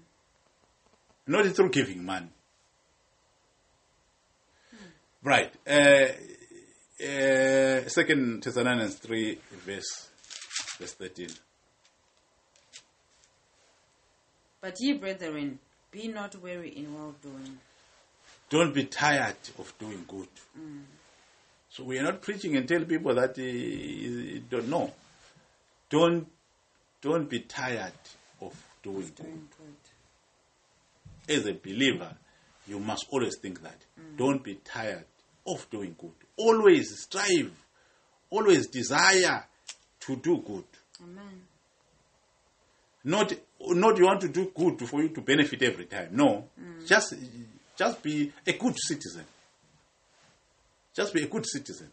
[1.27, 2.27] not through giving money.
[5.23, 5.53] Right.
[5.65, 6.07] Uh,
[7.01, 10.09] uh, Second Thessalonians three, verse
[10.77, 11.29] verse thirteen.
[14.59, 17.59] But ye, brethren, be not weary in well doing.
[18.49, 20.27] Don't be tired of doing good.
[21.69, 24.91] So we are not preaching and tell people that uh, don't know.
[25.89, 26.27] Don't
[27.01, 27.93] don't be tired
[28.41, 29.25] of doing good.
[29.25, 29.47] Doing
[31.27, 31.35] good.
[31.35, 32.15] as a believer,
[32.67, 33.77] you must always think that.
[34.17, 35.05] Don't be tired
[35.47, 36.11] of doing good.
[36.37, 37.51] Always strive,
[38.29, 39.45] always desire
[40.01, 40.63] to do good.
[41.01, 41.41] Amen.
[43.03, 46.09] Not, not you want to do good for you to benefit every time.
[46.11, 46.45] No,
[46.85, 47.13] just,
[47.77, 49.25] just be a good citizen.
[50.95, 51.89] Just be a good citizen.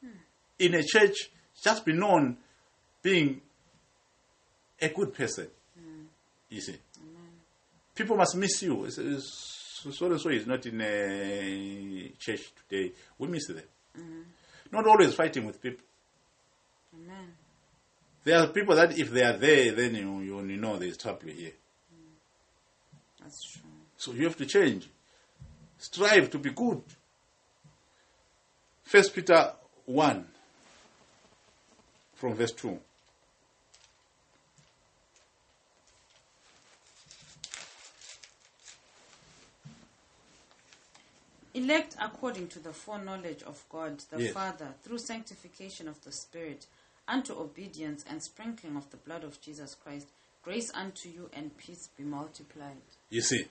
[0.00, 0.10] Hmm.
[0.58, 1.30] In a church,
[1.62, 2.36] just be known
[3.02, 3.40] being
[4.80, 5.48] a good person.
[5.78, 6.04] Hmm.
[6.48, 6.76] You see,
[7.94, 8.84] people must miss you.
[8.86, 9.52] It's- it's-
[9.86, 12.92] So and so is not in a church today.
[13.18, 13.62] We miss them.
[13.96, 14.22] Mm-hmm.
[14.72, 15.84] Not always fighting with people.
[16.94, 17.34] Amen.
[18.24, 21.28] There are people that if they are there, then you, you, you know there's trouble
[21.28, 21.52] here.
[21.52, 22.14] Mm.
[23.22, 23.70] That's true.
[23.96, 24.88] So you have to change.
[25.78, 26.82] Strive to be good.
[28.82, 29.52] First Peter
[29.86, 30.26] 1
[32.14, 32.78] from verse 2.
[41.54, 44.34] Elect according to the foreknowledge of God the Yes.
[44.34, 46.66] Father through sanctification of the Spirit
[47.08, 50.08] unto obedience and sprinkling of the blood of Jesus Christ.
[50.42, 52.82] Grace unto you and peace be multiplied.
[53.08, 53.48] You see,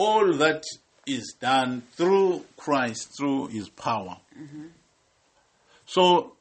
[0.00, 0.64] all that
[1.06, 4.16] is done through Christ, through His power.
[5.84, 6.32] So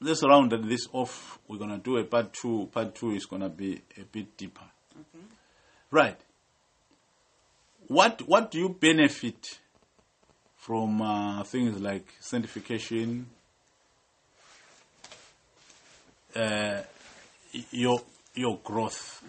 [0.00, 1.38] let's round this off.
[1.48, 2.68] We're going to do a part two.
[2.70, 4.68] Part two is going to be a bit deeper.
[4.94, 5.24] Okay?
[5.90, 6.20] Right.
[7.88, 9.58] What what do you benefit
[10.56, 13.26] from uh, things like sanctification,
[16.36, 16.82] uh,
[17.70, 18.00] your
[18.34, 19.22] your growth?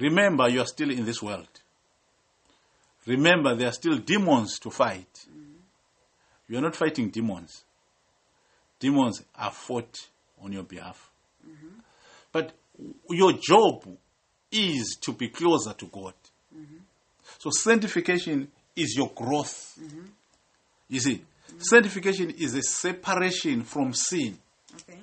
[0.00, 1.48] Remember, you are still in this world.
[3.06, 5.26] Remember, there are still demons to fight.
[6.48, 7.64] You are not fighting demons.
[8.78, 10.08] Demons are fought
[10.42, 11.10] on your behalf.
[12.32, 12.52] But
[13.10, 13.84] your job
[14.52, 16.14] is to be closer to God.
[17.38, 19.78] So sanctification is your growth.
[20.88, 21.24] You see,
[21.58, 24.38] sanctification is a separation from sin.
[24.74, 24.98] Okay?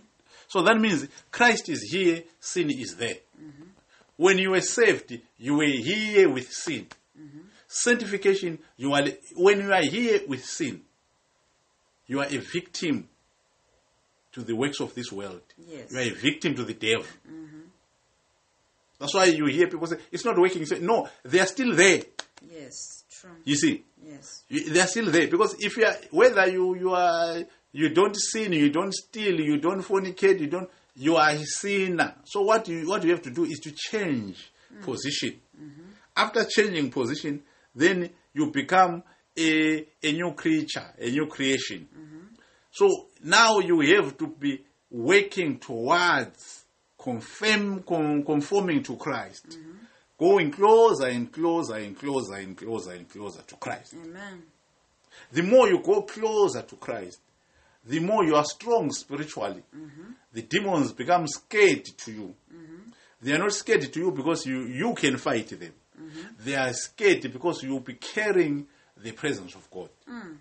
[0.47, 3.17] So that means Christ is here, sin is there.
[4.17, 6.87] When you were saved, you were here with sin.
[7.67, 9.03] Sanctification, you are
[9.35, 10.81] when you are here with sin,
[12.07, 13.09] you are a victim
[14.31, 15.41] to the works of this world.
[15.57, 15.91] Yes.
[15.91, 17.05] You are a victim to the devil.
[17.27, 17.59] Mm-hmm.
[18.99, 20.59] That's why you hear people say it's not working.
[20.59, 22.01] You say, no, they are still there.
[22.49, 23.03] Yes.
[23.11, 23.31] True.
[23.43, 24.43] You see, Yes.
[24.49, 27.43] they are still there because if you are whether you you are
[27.73, 32.15] you don't sin, you don't steal, you don't fornicate, you don't you are a sinner.
[32.23, 35.39] So what you what you have to do is to change position.
[35.55, 35.81] Mm-hmm.
[36.15, 37.43] After changing position,
[37.73, 39.03] then you become
[39.37, 41.87] a a new creature, a new creation.
[41.93, 42.35] Mm-hmm.
[42.71, 46.63] So now you have to be working towards
[46.97, 49.71] confirm, con, conforming to Christ, mm-hmm.
[50.17, 53.93] going closer and closer and closer and closer and closer to Christ.
[54.03, 54.43] Amen.
[55.31, 57.19] The more you go closer to Christ,
[57.85, 59.63] the more you are strong spiritually.
[59.75, 60.11] Mm-hmm.
[60.33, 62.35] The demons become scared to you.
[62.53, 62.89] Mm-hmm.
[63.21, 65.73] They are not scared to you because you, you can fight them.
[65.99, 66.21] Mm-hmm.
[66.43, 68.67] They are scared because you will be carrying
[68.97, 69.89] the presence of God.
[70.09, 70.37] Mm.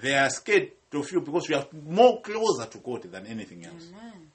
[0.00, 3.90] They are scared of you because you are more closer to God than anything else.
[3.90, 4.30] Amen.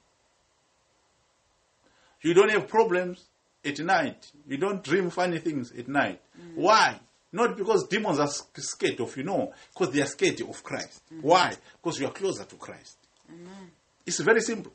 [2.22, 3.24] You don't have problems
[3.64, 4.30] at night.
[4.46, 6.20] You don't dream funny things at night.
[6.38, 6.56] Mm.
[6.56, 7.00] Why?
[7.32, 11.02] Not because demons are scared of you, no, because they are scared of Christ.
[11.12, 11.26] Mm-hmm.
[11.26, 11.54] Why?
[11.80, 12.96] Because you are closer to Christ.
[13.28, 13.70] Amen.
[14.04, 14.72] It's very simple.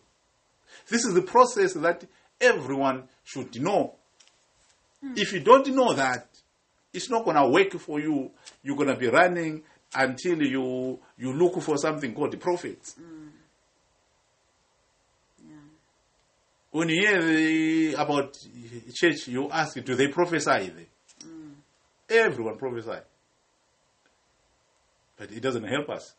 [0.88, 2.06] This is the process that
[2.40, 3.96] everyone should know.
[5.02, 5.14] Hmm.
[5.18, 6.28] If you don't know that,
[6.94, 8.32] it's not going to work for you.
[8.64, 12.94] You're going to be running until you you look for something called the prophets.
[12.94, 13.28] Hmm.
[15.44, 15.56] Yeah.
[16.72, 18.38] When you hear the, about
[18.94, 20.72] church, you ask, do they prophesy?
[22.18, 23.00] Everyone prophesy.
[25.18, 26.14] but it doesn't help us.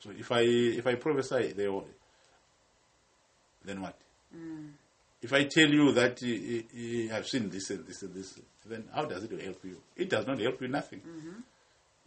[0.00, 1.86] So if I if I prophesy, they will,
[3.64, 3.96] then what?
[5.22, 9.06] If I tell you that uh, I've seen this and this and this, then how
[9.06, 9.80] does it help you?
[9.96, 11.00] It does not help you nothing.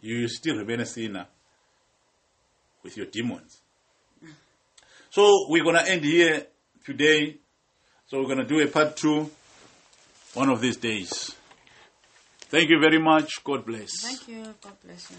[0.00, 1.26] You still remain a sinner
[2.82, 3.60] with your demons.
[5.12, 6.46] So we're gonna end here
[6.84, 7.38] today.
[8.06, 9.28] So we're gonna do a part two
[10.34, 11.34] one of these days.
[12.50, 13.44] Thank you very much.
[13.44, 14.02] God bless.
[14.02, 14.42] Thank you.
[14.60, 15.16] God bless you.